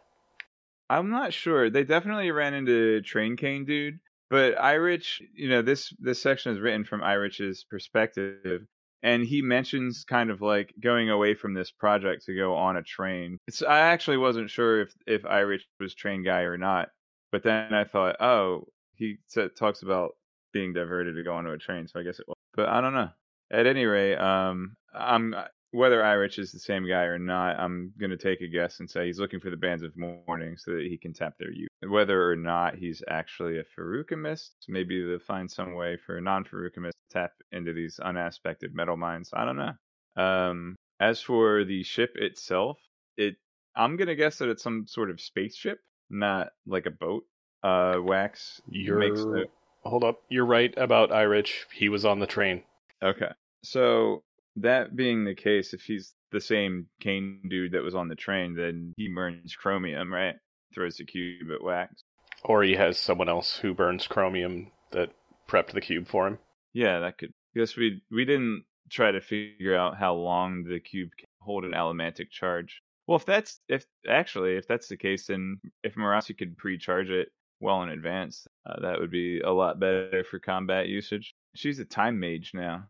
I'm 0.90 1.10
not 1.10 1.32
sure. 1.32 1.70
They 1.70 1.84
definitely 1.84 2.30
ran 2.30 2.54
into 2.54 3.00
Train 3.02 3.36
Cane 3.36 3.64
dude, 3.64 3.98
but 4.30 4.56
Irich, 4.56 5.20
you 5.34 5.48
know, 5.48 5.62
this 5.62 5.92
this 5.98 6.20
section 6.20 6.52
is 6.52 6.60
written 6.60 6.84
from 6.84 7.00
Irich's 7.00 7.64
perspective, 7.68 8.66
and 9.02 9.24
he 9.24 9.42
mentions 9.42 10.04
kind 10.04 10.30
of 10.30 10.40
like 10.40 10.72
going 10.80 11.10
away 11.10 11.34
from 11.34 11.54
this 11.54 11.70
project 11.70 12.24
to 12.26 12.36
go 12.36 12.54
on 12.54 12.76
a 12.76 12.82
train. 12.82 13.38
It's 13.46 13.62
I 13.62 13.80
actually 13.80 14.18
wasn't 14.18 14.50
sure 14.50 14.82
if 14.82 14.94
if 15.06 15.22
Irich 15.22 15.62
was 15.80 15.94
train 15.94 16.22
guy 16.22 16.40
or 16.42 16.56
not, 16.56 16.88
but 17.30 17.42
then 17.42 17.74
I 17.74 17.84
thought, 17.84 18.20
oh, 18.20 18.66
he 18.94 19.16
said, 19.26 19.50
talks 19.56 19.82
about 19.82 20.12
being 20.52 20.72
diverted 20.72 21.16
to 21.16 21.22
go 21.22 21.34
onto 21.34 21.50
a 21.50 21.58
train, 21.58 21.88
so 21.88 21.98
I 21.98 22.02
guess 22.02 22.18
it 22.18 22.28
was. 22.28 22.36
But 22.54 22.68
I 22.68 22.80
don't 22.80 22.94
know. 22.94 23.10
At 23.50 23.66
any 23.66 23.84
rate, 23.84 24.16
um, 24.16 24.76
I'm 24.94 25.34
whether 25.72 26.02
Irich 26.02 26.38
is 26.38 26.52
the 26.52 26.58
same 26.58 26.86
guy 26.86 27.04
or 27.04 27.18
not, 27.18 27.58
I'm 27.58 27.92
going 27.98 28.10
to 28.10 28.16
take 28.16 28.42
a 28.42 28.46
guess 28.46 28.78
and 28.80 28.88
say 28.88 29.06
he's 29.06 29.18
looking 29.18 29.40
for 29.40 29.50
the 29.50 29.56
bands 29.56 29.82
of 29.82 29.96
mourning 29.96 30.56
so 30.56 30.72
that 30.72 30.86
he 30.86 30.98
can 30.98 31.14
tap 31.14 31.34
their 31.38 31.50
youth. 31.50 31.68
Whether 31.86 32.30
or 32.30 32.36
not 32.36 32.76
he's 32.76 33.02
actually 33.08 33.58
a 33.58 33.64
Feruchemist, 33.64 34.50
maybe 34.68 35.04
they'll 35.04 35.18
find 35.18 35.50
some 35.50 35.74
way 35.74 35.96
for 35.96 36.18
a 36.18 36.20
non 36.20 36.44
Feruchemist 36.44 36.90
to 36.90 37.12
tap 37.12 37.32
into 37.50 37.72
these 37.72 37.98
unaspected 37.98 38.74
metalminds. 38.74 39.30
I 39.32 39.44
don't 39.46 39.56
know. 39.56 40.22
Um, 40.22 40.76
as 41.00 41.22
for 41.22 41.64
the 41.64 41.82
ship 41.82 42.12
itself, 42.16 42.78
it 43.16 43.36
I'm 43.74 43.96
going 43.96 44.08
to 44.08 44.14
guess 44.14 44.38
that 44.38 44.50
it's 44.50 44.62
some 44.62 44.86
sort 44.86 45.10
of 45.10 45.20
spaceship, 45.20 45.80
not 46.10 46.50
like 46.66 46.84
a 46.84 46.90
boat. 46.90 47.24
Uh, 47.62 47.96
Wax 47.98 48.60
You're 48.68 48.98
makes 48.98 49.20
the, 49.20 49.46
hold 49.84 50.04
up. 50.04 50.20
You're 50.28 50.44
right 50.44 50.74
about 50.76 51.10
Irich. 51.10 51.50
He 51.72 51.88
was 51.88 52.04
on 52.04 52.18
the 52.18 52.26
train. 52.26 52.62
Okay. 53.02 53.30
So 53.64 54.22
that 54.56 54.96
being 54.96 55.24
the 55.24 55.34
case, 55.34 55.74
if 55.74 55.82
he's 55.82 56.14
the 56.30 56.40
same 56.40 56.86
cane 57.00 57.40
dude 57.48 57.72
that 57.72 57.82
was 57.82 57.94
on 57.94 58.08
the 58.08 58.14
train, 58.14 58.54
then 58.54 58.92
he 58.96 59.08
burns 59.08 59.54
chromium, 59.54 60.12
right? 60.12 60.34
Throws 60.74 60.96
the 60.96 61.04
cube 61.04 61.50
at 61.52 61.62
Wax. 61.62 62.02
Or 62.44 62.62
he 62.62 62.74
has 62.74 62.98
someone 62.98 63.28
else 63.28 63.56
who 63.56 63.74
burns 63.74 64.06
chromium 64.06 64.72
that 64.90 65.10
prepped 65.48 65.72
the 65.72 65.80
cube 65.80 66.08
for 66.08 66.26
him. 66.26 66.38
Yeah, 66.72 67.00
that 67.00 67.18
could. 67.18 67.32
Guess 67.54 67.76
we 67.76 68.02
we 68.10 68.24
didn't 68.24 68.64
try 68.90 69.10
to 69.10 69.20
figure 69.20 69.76
out 69.76 69.96
how 69.96 70.14
long 70.14 70.64
the 70.64 70.80
cube 70.80 71.10
can 71.18 71.28
hold 71.40 71.64
an 71.64 71.72
allomantic 71.72 72.30
charge. 72.30 72.80
Well, 73.06 73.16
if 73.16 73.26
that's 73.26 73.60
if 73.68 73.84
actually 74.08 74.56
if 74.56 74.66
that's 74.66 74.88
the 74.88 74.96
case, 74.96 75.26
then 75.26 75.60
if 75.82 75.94
Marasi 75.94 76.36
could 76.36 76.56
pre-charge 76.56 77.10
it 77.10 77.28
well 77.60 77.82
in 77.82 77.90
advance, 77.90 78.46
uh, 78.66 78.80
that 78.80 78.98
would 78.98 79.10
be 79.10 79.40
a 79.40 79.50
lot 79.50 79.78
better 79.78 80.24
for 80.28 80.38
combat 80.38 80.88
usage. 80.88 81.34
She's 81.54 81.78
a 81.78 81.84
time 81.84 82.18
mage 82.18 82.52
now. 82.54 82.84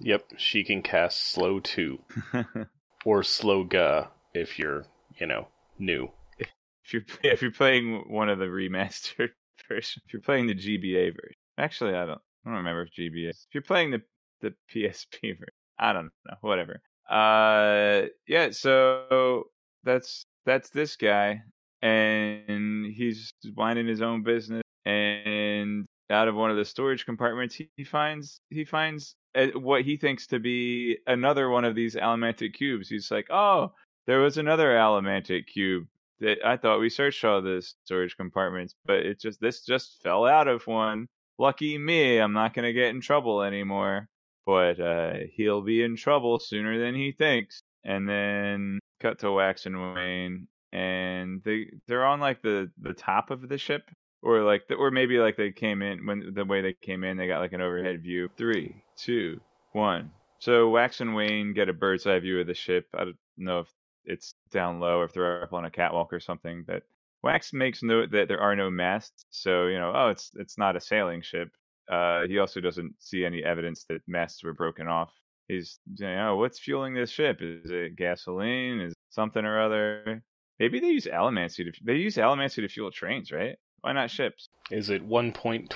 Yep, 0.00 0.32
she 0.36 0.64
can 0.64 0.82
cast 0.82 1.30
slow 1.30 1.60
two 1.60 2.00
or 3.04 3.22
slow 3.22 3.64
ga 3.64 4.08
if 4.34 4.58
you're, 4.58 4.86
you 5.18 5.26
know, 5.26 5.48
new. 5.78 6.08
if 6.38 6.92
you're 6.92 7.02
if 7.22 7.42
you're 7.42 7.50
playing 7.52 8.04
one 8.08 8.28
of 8.28 8.38
the 8.38 8.46
remastered 8.46 9.30
versions, 9.68 10.02
if 10.06 10.12
you're 10.12 10.22
playing 10.22 10.46
the 10.46 10.54
GBA 10.54 11.14
version. 11.14 11.36
Actually, 11.58 11.94
I 11.94 12.06
don't 12.06 12.20
I 12.44 12.50
don't 12.50 12.56
remember 12.56 12.82
if 12.82 12.90
GBA. 12.98 13.30
If 13.30 13.36
you're 13.52 13.62
playing 13.62 13.90
the 13.92 14.02
the 14.40 14.54
PSP 14.74 15.38
version, 15.38 15.54
I 15.78 15.92
don't 15.92 16.10
know. 16.26 16.36
Whatever. 16.40 16.80
Uh, 17.08 18.08
yeah. 18.26 18.50
So 18.50 19.44
that's 19.84 20.26
that's 20.44 20.70
this 20.70 20.96
guy, 20.96 21.42
and 21.82 22.86
he's 22.92 23.32
minding 23.56 23.86
his 23.86 24.02
own 24.02 24.22
business. 24.22 24.62
And 24.84 25.86
out 26.10 26.28
of 26.28 26.34
one 26.34 26.50
of 26.50 26.56
the 26.56 26.64
storage 26.64 27.06
compartments, 27.06 27.54
he, 27.76 27.84
finds 27.84 28.40
he 28.50 28.64
finds 28.64 29.16
uh, 29.34 29.48
what 29.54 29.82
he 29.82 29.96
thinks 29.96 30.26
to 30.28 30.38
be 30.38 30.98
another 31.06 31.48
one 31.48 31.64
of 31.64 31.74
these 31.74 31.94
allomantic 31.96 32.54
cubes. 32.54 32.88
He's 32.88 33.10
like, 33.10 33.28
"Oh, 33.30 33.72
there 34.06 34.20
was 34.20 34.38
another 34.38 34.70
allomantic 34.70 35.46
cube 35.46 35.86
that 36.20 36.44
I 36.44 36.56
thought 36.56 36.80
we 36.80 36.90
searched 36.90 37.24
all 37.24 37.42
the 37.42 37.62
storage 37.84 38.16
compartments, 38.16 38.74
but 38.84 38.98
it 38.98 39.20
just 39.20 39.40
this 39.40 39.64
just 39.64 40.02
fell 40.02 40.26
out 40.26 40.48
of 40.48 40.66
one. 40.66 41.08
Lucky 41.38 41.78
me, 41.78 42.18
I'm 42.18 42.32
not 42.32 42.54
gonna 42.54 42.72
get 42.72 42.90
in 42.94 43.00
trouble 43.00 43.42
anymore. 43.42 44.08
But 44.46 44.78
uh, 44.78 45.14
he'll 45.32 45.62
be 45.62 45.82
in 45.82 45.96
trouble 45.96 46.38
sooner 46.38 46.78
than 46.78 46.94
he 46.94 47.12
thinks." 47.12 47.62
And 47.86 48.08
then 48.08 48.78
cut 49.00 49.18
to 49.20 49.32
Wax 49.32 49.66
and 49.66 49.94
Wayne, 49.94 50.48
and 50.72 51.42
they 51.44 51.70
they're 51.86 52.04
on 52.06 52.20
like 52.20 52.42
the 52.42 52.70
the 52.80 52.94
top 52.94 53.30
of 53.30 53.48
the 53.48 53.58
ship, 53.58 53.90
or 54.24 54.42
like 54.42 54.66
the, 54.68 54.74
or 54.74 54.90
maybe 54.90 55.18
like 55.18 55.36
they 55.36 55.52
came 55.52 55.82
in 55.82 56.06
when 56.06 56.32
the 56.34 56.44
way 56.44 56.62
they 56.62 56.72
came 56.72 57.04
in, 57.04 57.16
they 57.16 57.28
got 57.28 57.40
like 57.40 57.52
an 57.52 57.60
overhead 57.60 58.02
view. 58.02 58.28
Three, 58.36 58.82
two, 58.96 59.40
one. 59.72 60.10
So 60.38 60.70
Wax 60.70 61.00
and 61.00 61.14
Wayne 61.14 61.54
get 61.54 61.68
a 61.68 61.72
bird's 61.72 62.06
eye 62.06 62.18
view 62.18 62.40
of 62.40 62.46
the 62.46 62.54
ship. 62.54 62.86
I 62.94 63.04
don't 63.04 63.16
know 63.36 63.60
if 63.60 63.68
it's 64.04 64.34
down 64.50 64.80
low 64.80 64.98
or 64.98 65.04
if 65.04 65.12
they're 65.12 65.42
up 65.42 65.52
on 65.52 65.64
a 65.64 65.70
catwalk 65.70 66.12
or 66.12 66.20
something, 66.20 66.64
but 66.66 66.82
Wax 67.22 67.52
makes 67.52 67.82
note 67.82 68.10
that 68.10 68.28
there 68.28 68.40
are 68.40 68.54
no 68.54 68.70
masts, 68.70 69.24
so 69.30 69.66
you 69.66 69.78
know, 69.78 69.92
oh, 69.94 70.08
it's 70.08 70.30
it's 70.34 70.58
not 70.58 70.76
a 70.76 70.80
sailing 70.80 71.22
ship. 71.22 71.48
Uh, 71.90 72.26
he 72.26 72.38
also 72.38 72.60
doesn't 72.60 72.94
see 72.98 73.24
any 73.24 73.42
evidence 73.42 73.84
that 73.88 74.02
masts 74.06 74.42
were 74.42 74.52
broken 74.52 74.88
off. 74.88 75.10
He's 75.48 75.78
saying, 75.96 76.18
oh, 76.18 76.36
what's 76.36 76.58
fueling 76.58 76.94
this 76.94 77.10
ship? 77.10 77.38
Is 77.40 77.70
it 77.70 77.96
gasoline? 77.96 78.80
Is 78.80 78.92
it 78.92 78.98
something 79.10 79.44
or 79.44 79.60
other? 79.60 80.22
Maybe 80.58 80.80
they 80.80 80.88
use 80.88 81.06
allomancy 81.06 81.64
to 81.64 81.72
they 81.82 81.96
use 81.96 82.16
allomancy 82.16 82.56
to 82.56 82.68
fuel 82.68 82.90
trains, 82.90 83.32
right? 83.32 83.56
Why 83.84 83.92
not 83.92 84.10
ships? 84.10 84.48
Is 84.70 84.88
it 84.88 85.06
1.21 85.06 85.68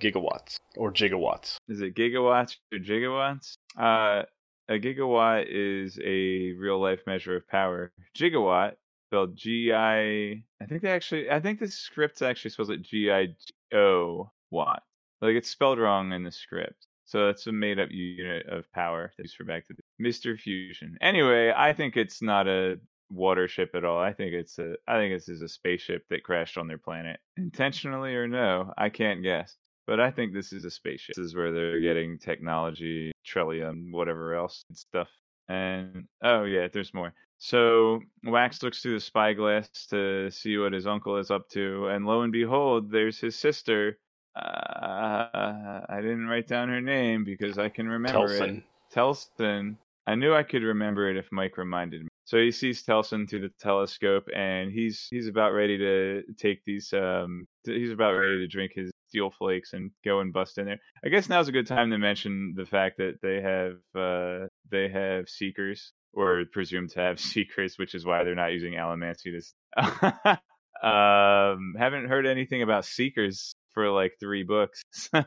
gigawatts 0.00 0.60
or 0.76 0.92
gigawatts? 0.92 1.56
Is 1.68 1.80
it 1.80 1.96
gigawatts 1.96 2.58
or 2.72 2.78
gigawatts? 2.78 3.56
Uh, 3.76 4.22
a 4.68 4.78
gigawatt 4.78 5.46
is 5.48 5.98
a 5.98 6.52
real 6.52 6.80
life 6.80 7.00
measure 7.08 7.34
of 7.34 7.48
power. 7.48 7.90
Gigawatt, 8.16 8.74
spelled 9.08 9.34
G 9.34 9.72
I. 9.72 10.44
I 10.62 10.66
think 10.68 10.82
they 10.82 10.90
actually. 10.90 11.28
I 11.28 11.40
think 11.40 11.58
the 11.58 11.66
script 11.66 12.22
actually 12.22 12.52
spells 12.52 12.70
it 12.70 12.82
G 12.82 13.10
I 13.10 13.34
O 13.76 14.30
watt. 14.52 14.84
Like 15.20 15.34
it's 15.34 15.50
spelled 15.50 15.80
wrong 15.80 16.12
in 16.12 16.22
the 16.22 16.30
script. 16.30 16.86
So 17.04 17.26
that's 17.26 17.48
a 17.48 17.52
made 17.52 17.80
up 17.80 17.88
unit 17.90 18.46
of 18.46 18.70
power 18.70 19.12
that's 19.18 19.30
used 19.30 19.36
for 19.36 19.42
back 19.42 19.66
to 19.66 19.74
the 19.74 19.82
Mr. 20.00 20.38
Fusion. 20.38 20.96
Anyway, 21.00 21.52
I 21.54 21.72
think 21.72 21.96
it's 21.96 22.22
not 22.22 22.46
a 22.46 22.78
water 23.10 23.48
ship 23.48 23.70
at 23.74 23.84
all. 23.84 23.98
I 23.98 24.12
think 24.12 24.32
it's 24.32 24.58
a 24.58 24.74
I 24.88 24.96
think 24.96 25.14
this 25.14 25.28
is 25.28 25.42
a 25.42 25.48
spaceship 25.48 26.04
that 26.10 26.24
crashed 26.24 26.58
on 26.58 26.66
their 26.66 26.78
planet. 26.78 27.20
Intentionally 27.36 28.14
or 28.14 28.26
no, 28.26 28.72
I 28.76 28.88
can't 28.88 29.22
guess. 29.22 29.56
But 29.86 30.00
I 30.00 30.10
think 30.10 30.32
this 30.32 30.52
is 30.52 30.64
a 30.64 30.70
spaceship. 30.70 31.14
This 31.16 31.26
is 31.26 31.36
where 31.36 31.52
they're 31.52 31.80
getting 31.80 32.18
technology, 32.18 33.12
trellium, 33.26 33.92
whatever 33.92 34.34
else 34.34 34.64
and 34.68 34.76
stuff. 34.78 35.08
And 35.48 36.04
oh 36.22 36.44
yeah, 36.44 36.68
there's 36.72 36.94
more. 36.94 37.12
So 37.38 38.00
Wax 38.24 38.62
looks 38.62 38.80
through 38.80 38.94
the 38.94 39.00
spyglass 39.00 39.68
to 39.90 40.30
see 40.30 40.56
what 40.56 40.72
his 40.72 40.86
uncle 40.86 41.18
is 41.18 41.30
up 41.30 41.48
to, 41.50 41.88
and 41.88 42.06
lo 42.06 42.22
and 42.22 42.32
behold, 42.32 42.90
there's 42.90 43.18
his 43.18 43.36
sister. 43.36 43.98
Uh, 44.34 45.80
I 45.88 45.98
didn't 46.00 46.26
write 46.26 46.48
down 46.48 46.68
her 46.68 46.80
name 46.80 47.24
because 47.24 47.58
I 47.58 47.68
can 47.68 47.88
remember 47.88 48.28
Telsin. 48.28 48.58
it. 48.58 48.64
Telston. 48.94 49.76
I 50.06 50.14
knew 50.14 50.34
I 50.34 50.42
could 50.42 50.62
remember 50.62 51.08
it 51.10 51.16
if 51.16 51.30
Mike 51.30 51.56
reminded 51.56 52.02
me. 52.02 52.08
So 52.34 52.40
he 52.40 52.50
sees 52.50 52.82
Telsin 52.82 53.30
through 53.30 53.42
the 53.42 53.52
telescope, 53.60 54.24
and 54.34 54.72
he's 54.72 55.06
he's 55.08 55.28
about 55.28 55.52
ready 55.52 55.78
to 55.78 56.22
take 56.36 56.64
these. 56.64 56.92
Um, 56.92 57.46
he's 57.64 57.92
about 57.92 58.14
ready 58.14 58.38
to 58.38 58.48
drink 58.48 58.72
his 58.74 58.90
steel 59.06 59.30
flakes 59.30 59.72
and 59.72 59.92
go 60.04 60.18
and 60.18 60.32
bust 60.32 60.58
in 60.58 60.64
there. 60.64 60.80
I 61.04 61.10
guess 61.10 61.28
now's 61.28 61.46
a 61.46 61.52
good 61.52 61.68
time 61.68 61.92
to 61.92 61.98
mention 61.98 62.54
the 62.56 62.66
fact 62.66 62.96
that 62.98 63.20
they 63.22 63.40
have 63.40 63.76
uh, 63.94 64.48
they 64.68 64.88
have 64.88 65.28
seekers 65.28 65.92
or 66.12 66.42
presumed 66.52 66.90
to 66.94 67.00
have 67.02 67.20
seekers, 67.20 67.78
which 67.78 67.94
is 67.94 68.04
why 68.04 68.24
they're 68.24 68.34
not 68.34 68.50
using 68.52 68.72
allomancy 68.72 69.30
to. 69.30 70.38
um, 70.88 71.74
haven't 71.78 72.08
heard 72.08 72.26
anything 72.26 72.62
about 72.62 72.84
seekers 72.84 73.52
for 73.74 73.90
like 73.90 74.14
three 74.18 74.42
books, 74.42 74.82
so 74.90 75.22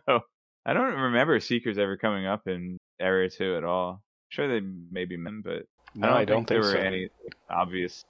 I 0.66 0.74
don't 0.74 0.94
remember 0.94 1.40
Seekers 1.40 1.78
ever 1.78 1.96
coming 1.96 2.26
up 2.28 2.48
in 2.48 2.78
Era 3.00 3.30
2 3.30 3.56
at 3.56 3.64
all. 3.64 4.02
sure 4.28 4.50
they 4.50 4.68
maybe 4.92 5.16
men, 5.16 5.42
but 5.42 5.64
No, 5.96 6.08
I 6.08 6.12
don't, 6.12 6.18
I 6.18 6.26
don't 6.26 6.38
think, 6.38 6.48
there 6.50 6.62
think 6.64 6.74
were 6.76 6.80
so. 6.80 6.86
any 6.86 7.10
obvious 7.50 8.06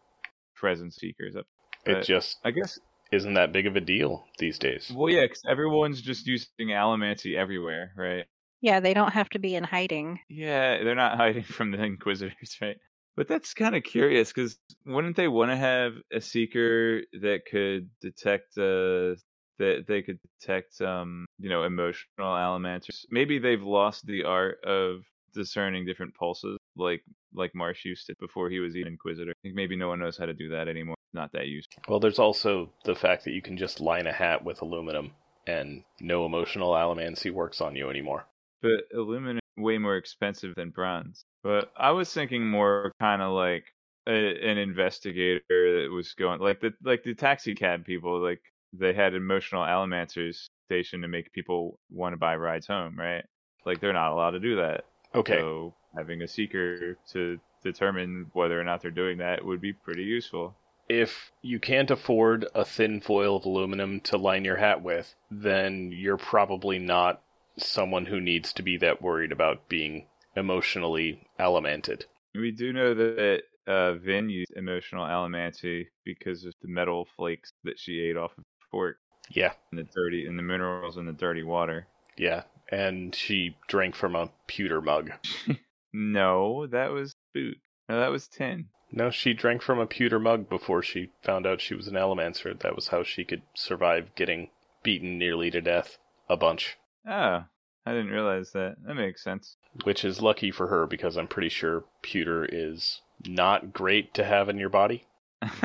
presence 0.55 0.97
Seekers 0.97 1.35
up. 1.35 1.45
It 1.85 2.03
just 2.03 2.37
I 2.43 2.51
guess 2.51 2.77
isn't 3.11 3.35
that 3.35 3.53
big 3.53 3.67
of 3.67 3.75
a 3.75 3.81
deal 3.81 4.25
these 4.39 4.59
days. 4.59 4.91
well, 4.93 5.09
yeah, 5.09 5.23
because 5.23 5.41
everyone's 5.47 6.01
just 6.01 6.27
using 6.27 6.67
Allomancy 6.69 7.37
everywhere, 7.37 7.91
right? 7.95 8.25
Yeah, 8.59 8.79
they 8.79 8.93
don't 8.93 9.13
have 9.13 9.29
to 9.29 9.39
be 9.39 9.55
in 9.55 9.63
hiding. 9.63 10.19
Yeah, 10.29 10.83
they're 10.83 10.95
not 10.95 11.17
hiding 11.23 11.43
from 11.43 11.71
the 11.71 11.81
Inquisitors, 11.81 12.57
right? 12.61 12.77
But 13.15 13.27
that's 13.27 13.53
kind 13.53 13.75
of 13.75 13.83
curious 13.83 14.31
because 14.31 14.57
wouldn't 14.85 15.15
they 15.15 15.27
want 15.27 15.51
to 15.51 15.57
have 15.57 15.93
a 16.13 16.21
seeker 16.21 17.01
that 17.21 17.41
could 17.49 17.89
detect 17.99 18.57
uh 18.57 19.15
that 19.59 19.85
they 19.87 20.03
could 20.03 20.19
detect 20.39 20.79
um 20.81 21.25
you 21.39 21.49
know 21.49 21.63
emotional 21.63 22.05
allomancers? 22.19 23.05
Maybe 23.09 23.39
they've 23.39 23.63
lost 23.63 24.05
the 24.05 24.25
art 24.25 24.63
of 24.65 25.01
discerning 25.33 25.85
different 25.85 26.13
pulses 26.15 26.57
like 26.75 27.03
like 27.33 27.53
Marsh 27.55 27.85
used 27.85 28.07
to 28.07 28.15
before 28.19 28.49
he 28.49 28.59
was 28.59 28.75
even 28.75 28.93
Inquisitor. 28.93 29.31
I 29.31 29.41
think 29.43 29.55
maybe 29.55 29.75
no 29.75 29.87
one 29.89 29.99
knows 29.99 30.17
how 30.17 30.25
to 30.25 30.33
do 30.33 30.49
that 30.49 30.67
anymore. 30.67 30.95
Not 31.13 31.31
that 31.33 31.47
useful. 31.47 31.83
Well, 31.87 31.99
there's 31.99 32.19
also 32.19 32.71
the 32.85 32.95
fact 32.95 33.23
that 33.25 33.31
you 33.31 33.41
can 33.41 33.57
just 33.57 33.79
line 33.79 34.07
a 34.07 34.13
hat 34.13 34.43
with 34.43 34.61
aluminum 34.61 35.11
and 35.47 35.83
no 36.01 36.25
emotional 36.25 36.73
allomancy 36.73 37.31
works 37.31 37.61
on 37.61 37.75
you 37.75 37.89
anymore. 37.89 38.25
But 38.61 38.85
aluminum 38.93 39.39
way 39.57 39.77
more 39.77 39.97
expensive 39.97 40.53
than 40.55 40.69
bronze. 40.69 41.23
But 41.43 41.71
I 41.77 41.91
was 41.91 42.13
thinking 42.13 42.47
more 42.47 42.91
kind 42.99 43.21
of 43.21 43.31
like 43.31 43.65
a, 44.07 44.11
an 44.11 44.57
investigator 44.57 45.41
that 45.49 45.89
was 45.91 46.13
going 46.13 46.39
like 46.39 46.59
the 46.61 46.73
like 46.83 47.03
the 47.03 47.13
taxi 47.13 47.55
cab 47.55 47.85
people 47.85 48.21
like 48.21 48.41
they 48.73 48.93
had 48.93 49.13
emotional 49.13 49.63
allomancers 49.63 50.47
stationed 50.65 51.03
to 51.03 51.07
make 51.07 51.31
people 51.33 51.79
want 51.89 52.13
to 52.13 52.17
buy 52.17 52.35
rides 52.35 52.67
home, 52.67 52.97
right? 52.97 53.23
Like 53.65 53.79
they're 53.79 53.93
not 53.93 54.11
allowed 54.11 54.31
to 54.31 54.39
do 54.39 54.57
that. 54.57 54.85
Okay. 55.15 55.39
So 55.39 55.75
having 55.97 56.21
a 56.21 56.27
seeker 56.27 56.97
to 57.12 57.39
determine 57.63 58.29
whether 58.33 58.60
or 58.60 58.63
not 58.63 58.81
they're 58.81 58.91
doing 58.91 59.17
that 59.17 59.43
would 59.43 59.60
be 59.62 59.73
pretty 59.73 60.03
useful. 60.03 60.55
if 60.89 61.31
you 61.41 61.60
can't 61.60 61.91
afford 61.91 62.45
a 62.55 62.63
thin 62.63 63.01
foil 63.01 63.36
of 63.36 63.45
aluminum 63.45 63.99
to 63.99 64.17
line 64.17 64.45
your 64.45 64.55
hat 64.57 64.81
with, 64.81 65.15
then 65.29 65.91
you're 65.91 66.17
probably 66.17 66.79
not 66.79 67.21
someone 67.57 68.05
who 68.05 68.21
needs 68.21 68.53
to 68.53 68.63
be 68.63 68.77
that 68.77 69.01
worried 69.01 69.31
about 69.33 69.67
being 69.67 70.05
emotionally 70.36 71.27
allomanced. 71.39 72.05
We 72.36 72.51
do 72.51 72.71
know 72.71 72.93
that 72.93 73.41
uh, 73.67 73.93
Vin 73.95 74.29
used 74.29 74.53
emotional 74.55 75.05
allomancy 75.05 75.88
because 76.05 76.45
of 76.45 76.53
the 76.62 76.67
metal 76.69 77.07
flakes 77.17 77.51
that 77.65 77.79
she 77.79 77.99
ate 77.99 78.15
off 78.15 78.31
of 78.38 78.43
the 78.43 78.65
fork 78.71 78.97
Yeah, 79.29 79.53
and 79.71 79.79
the 79.79 79.88
dirty 79.93 80.25
and 80.25 80.38
the 80.39 80.43
minerals 80.43 80.95
in 80.97 81.05
the 81.05 81.12
dirty 81.13 81.43
water. 81.43 81.88
yeah. 82.17 82.43
And 82.69 83.15
she 83.15 83.55
drank 83.69 83.95
from 83.95 84.15
a 84.15 84.29
pewter 84.45 84.81
mug. 84.81 85.12
No, 85.93 86.67
that 86.67 86.91
was 86.91 87.15
boot. 87.34 87.58
No, 87.89 88.00
that 88.00 88.12
was 88.12 88.28
tin. 88.28 88.67
No, 88.91 89.10
she 89.10 89.34
drank 89.34 89.62
from 89.62 89.80
a 89.80 89.86
pewter 89.86 90.19
mug 90.19 90.50
before 90.50 90.82
she 90.82 91.12
found 91.21 91.45
out 91.45 91.62
she 91.62 91.76
was 91.76 91.88
an 91.88 91.95
allomancer. 91.95 92.58
That 92.60 92.76
was 92.76 92.88
how 92.88 93.04
she 93.04 93.26
could 93.26 93.41
survive 93.54 94.15
getting 94.15 94.50
beaten 94.84 95.17
nearly 95.17 95.52
to 95.52 95.62
death 95.62 95.97
a 96.30 96.38
bunch. 96.38 96.78
Oh, 97.06 97.43
I 97.86 97.91
didn't 97.91 98.12
realize 98.12 98.52
that. 98.52 98.76
That 98.86 98.95
makes 98.95 99.23
sense. 99.23 99.58
Which 99.84 100.06
is 100.06 100.21
lucky 100.21 100.52
for 100.52 100.67
her 100.67 100.86
because 100.88 101.17
I'm 101.17 101.28
pretty 101.28 101.50
sure 101.50 101.86
pewter 102.02 102.45
is 102.45 103.02
not 103.26 103.73
great 103.73 104.13
to 104.15 104.23
have 104.23 104.50
in 104.50 104.58
your 104.58 104.69
body. 104.69 105.06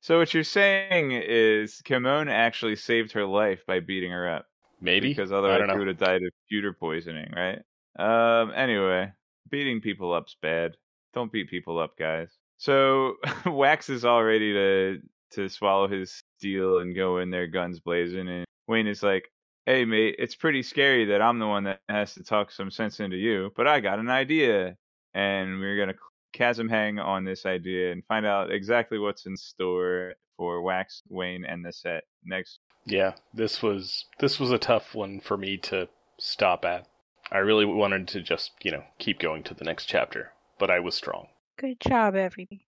so 0.00 0.18
what 0.18 0.34
you're 0.34 0.44
saying 0.44 1.12
is 1.12 1.80
Camon 1.84 2.28
actually 2.28 2.76
saved 2.76 3.12
her 3.12 3.24
life 3.24 3.60
by 3.66 3.80
beating 3.80 4.10
her 4.10 4.28
up. 4.28 4.46
Maybe. 4.80 5.08
Because 5.08 5.32
otherwise 5.32 5.68
she 5.70 5.78
would 5.78 5.88
have 5.88 5.98
died 5.98 6.22
of 6.22 6.32
pewter 6.48 6.72
poisoning, 6.72 7.32
right? 7.34 7.60
Um. 7.98 8.52
Anyway, 8.54 9.12
beating 9.50 9.80
people 9.80 10.12
up's 10.12 10.36
bad. 10.40 10.76
Don't 11.14 11.32
beat 11.32 11.50
people 11.50 11.78
up, 11.78 11.96
guys. 11.98 12.30
So 12.58 13.14
Wax 13.46 13.88
is 13.88 14.04
all 14.04 14.22
ready 14.22 14.52
to 14.52 14.98
to 15.32 15.48
swallow 15.48 15.88
his 15.88 16.22
steel 16.38 16.78
and 16.78 16.96
go 16.96 17.18
in 17.18 17.30
there 17.30 17.46
guns 17.46 17.80
blazing, 17.80 18.28
and 18.28 18.46
Wayne 18.66 18.86
is 18.86 19.02
like, 19.02 19.30
"Hey, 19.66 19.84
mate, 19.84 20.16
it's 20.18 20.34
pretty 20.34 20.62
scary 20.62 21.06
that 21.06 21.22
I'm 21.22 21.38
the 21.38 21.46
one 21.46 21.64
that 21.64 21.80
has 21.88 22.14
to 22.14 22.22
talk 22.22 22.50
some 22.50 22.70
sense 22.70 23.00
into 23.00 23.16
you, 23.16 23.50
but 23.56 23.66
I 23.66 23.80
got 23.80 23.98
an 23.98 24.10
idea, 24.10 24.76
and 25.14 25.60
we're 25.60 25.78
gonna 25.78 25.98
chasm 26.32 26.68
hang 26.68 26.98
on 26.98 27.24
this 27.24 27.46
idea 27.46 27.92
and 27.92 28.04
find 28.06 28.26
out 28.26 28.52
exactly 28.52 28.98
what's 28.98 29.26
in 29.26 29.36
store 29.36 30.14
for 30.36 30.62
Wax, 30.62 31.02
Wayne, 31.08 31.44
and 31.44 31.64
the 31.64 31.72
set 31.72 32.04
next 32.24 32.60
Yeah, 32.86 33.14
this 33.34 33.62
was 33.62 34.06
this 34.20 34.40
was 34.40 34.50
a 34.50 34.58
tough 34.58 34.94
one 34.94 35.20
for 35.20 35.36
me 35.36 35.56
to 35.58 35.88
stop 36.18 36.64
at. 36.64 36.86
I 37.30 37.38
really 37.38 37.64
wanted 37.64 38.08
to 38.08 38.22
just, 38.22 38.52
you 38.62 38.70
know, 38.70 38.84
keep 38.98 39.18
going 39.18 39.42
to 39.44 39.54
the 39.54 39.64
next 39.64 39.86
chapter, 39.86 40.32
but 40.58 40.70
I 40.70 40.80
was 40.80 40.94
strong. 40.94 41.28
Good 41.58 41.80
job, 41.80 42.14
everybody. 42.14 42.66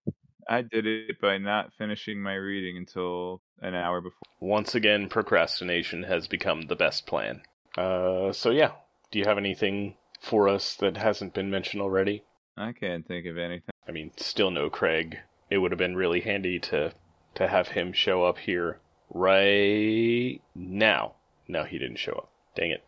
I 0.49 0.63
did 0.63 0.87
it 0.87 1.21
by 1.21 1.39
not 1.39 1.73
finishing 1.79 2.21
my 2.21 2.35
reading 2.35 2.77
until 2.77 3.41
an 3.63 3.75
hour 3.75 4.01
before. 4.01 4.19
Once 4.41 4.75
again, 4.75 5.09
procrastination 5.09 6.03
has 6.03 6.27
become 6.27 6.63
the 6.63 6.77
best 6.77 7.07
plan. 7.07 7.43
Uh, 7.79 8.33
so 8.33 8.51
yeah, 8.51 8.73
do 9.11 9.19
you 9.19 9.25
have 9.27 9.39
anything 9.39 9.95
for 10.21 10.49
us 10.49 10.75
that 10.77 10.97
hasn't 10.97 11.35
been 11.35 11.51
mentioned 11.51 11.83
already? 11.83 12.25
I 12.57 12.73
can't 12.73 13.07
think 13.07 13.27
of 13.27 13.39
anything. 13.39 13.71
I 13.89 13.93
mean, 13.93 14.11
still 14.17 14.51
no 14.51 14.69
Craig. 14.69 15.19
It 15.51 15.59
would 15.59 15.71
have 15.71 15.79
been 15.79 15.97
really 15.97 16.21
handy 16.21 16.59
to 16.61 16.93
to 17.35 17.49
have 17.49 17.69
him 17.69 17.93
show 17.93 18.25
up 18.25 18.39
here 18.39 18.81
right 19.09 20.41
now. 20.55 21.15
No, 21.47 21.65
he 21.65 21.79
didn't 21.79 21.99
show 21.99 22.13
up. 22.13 22.33
Dang 22.57 22.71
it. 22.73 22.85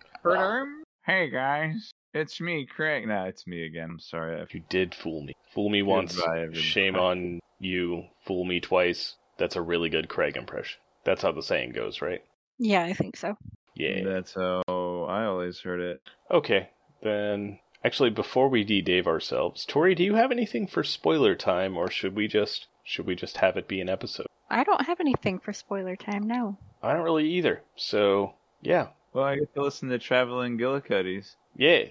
Hey 1.04 1.30
guys, 1.30 1.92
it's 2.14 2.40
me, 2.40 2.66
Craig. 2.66 3.06
No, 3.08 3.24
it's 3.24 3.46
me 3.46 3.64
again. 3.66 3.90
I'm 3.92 3.98
sorry. 3.98 4.40
I- 4.40 4.46
You 4.50 4.62
did 4.68 4.94
fool 4.94 5.22
me. 5.22 5.34
Fool 5.52 5.68
me 5.68 5.82
once. 5.82 6.20
Shame 6.52 6.96
on 6.96 7.40
you. 7.58 8.04
Fool 8.26 8.44
me 8.44 8.60
twice. 8.60 9.16
That's 9.38 9.56
a 9.56 9.62
really 9.62 9.88
good 9.88 10.08
Craig 10.08 10.36
impression. 10.36 10.78
That's 11.04 11.22
how 11.22 11.32
the 11.32 11.42
saying 11.42 11.72
goes, 11.72 12.00
right? 12.00 12.22
Yeah, 12.58 12.84
I 12.84 12.92
think 12.92 13.16
so. 13.16 13.36
Yeah. 13.74 14.04
That's 14.04 14.34
how 14.34 14.62
I 15.08 15.24
always 15.24 15.58
heard 15.60 15.80
it. 15.80 16.00
Okay, 16.30 16.68
then. 17.02 17.58
Actually, 17.84 18.10
before 18.10 18.48
we 18.48 18.62
de-Dave 18.62 19.08
ourselves, 19.08 19.64
Tori, 19.64 19.96
do 19.96 20.04
you 20.04 20.14
have 20.14 20.30
anything 20.30 20.68
for 20.68 20.84
spoiler 20.84 21.34
time, 21.34 21.76
or 21.76 21.90
should 21.90 22.14
we 22.14 22.28
just 22.28 22.68
should 22.84 23.06
we 23.06 23.16
just 23.16 23.38
have 23.38 23.56
it 23.56 23.66
be 23.66 23.80
an 23.80 23.88
episode? 23.88 24.26
I 24.48 24.62
don't 24.62 24.86
have 24.86 25.00
anything 25.00 25.40
for 25.40 25.52
spoiler 25.52 25.96
time 25.96 26.28
now. 26.28 26.58
I 26.80 26.92
don't 26.92 27.02
really 27.02 27.28
either. 27.30 27.62
So 27.74 28.34
yeah, 28.60 28.88
Well, 29.12 29.24
I 29.24 29.36
get 29.36 29.54
to 29.54 29.62
listen 29.62 29.88
to 29.90 29.98
Traveling 29.98 30.58
Gillicuddies. 30.58 31.34
yeah. 31.56 31.84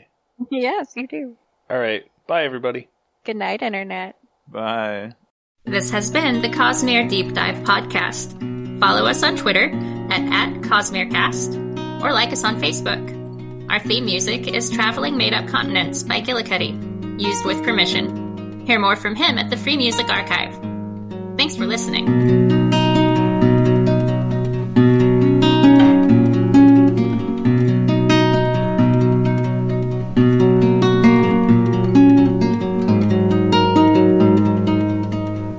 yes, 0.50 0.94
you 0.96 1.08
do. 1.08 1.36
All 1.70 1.80
right. 1.80 2.04
Bye, 2.28 2.44
everybody. 2.46 2.90
Good 3.26 3.36
night, 3.36 3.62
Internet. 3.62 4.16
Bye. 4.48 5.14
This 5.66 5.92
has 5.92 6.10
been 6.10 6.42
the 6.42 6.50
Cosmere 6.50 7.08
Deep 7.08 7.34
Dive 7.34 7.58
Podcast. 7.64 8.80
Follow 8.80 9.06
us 9.06 9.22
on 9.22 9.36
Twitter 9.36 9.70
at, 10.10 10.22
at 10.22 10.62
CosmereCast 10.62 12.02
or 12.04 12.12
like 12.12 12.32
us 12.32 12.44
on 12.44 12.60
Facebook. 12.60 13.20
Our 13.70 13.80
theme 13.80 14.06
music 14.06 14.48
is 14.48 14.72
Traveling 14.72 15.18
Made 15.18 15.34
Up 15.34 15.48
Continents 15.48 16.02
by 16.04 16.22
Gillicuddy, 16.22 17.22
used 17.22 17.46
with 17.46 17.64
permission. 17.64 18.66
Hear 18.66 18.80
more 18.80 18.96
from 18.96 19.16
him 19.16 19.38
at 19.38 19.50
the 19.52 19.58
Free 19.58 19.78
Music 19.78 20.10
Archive. 20.10 20.54
Thanks 21.38 21.56
for 21.56 21.66
listening. 21.68 22.81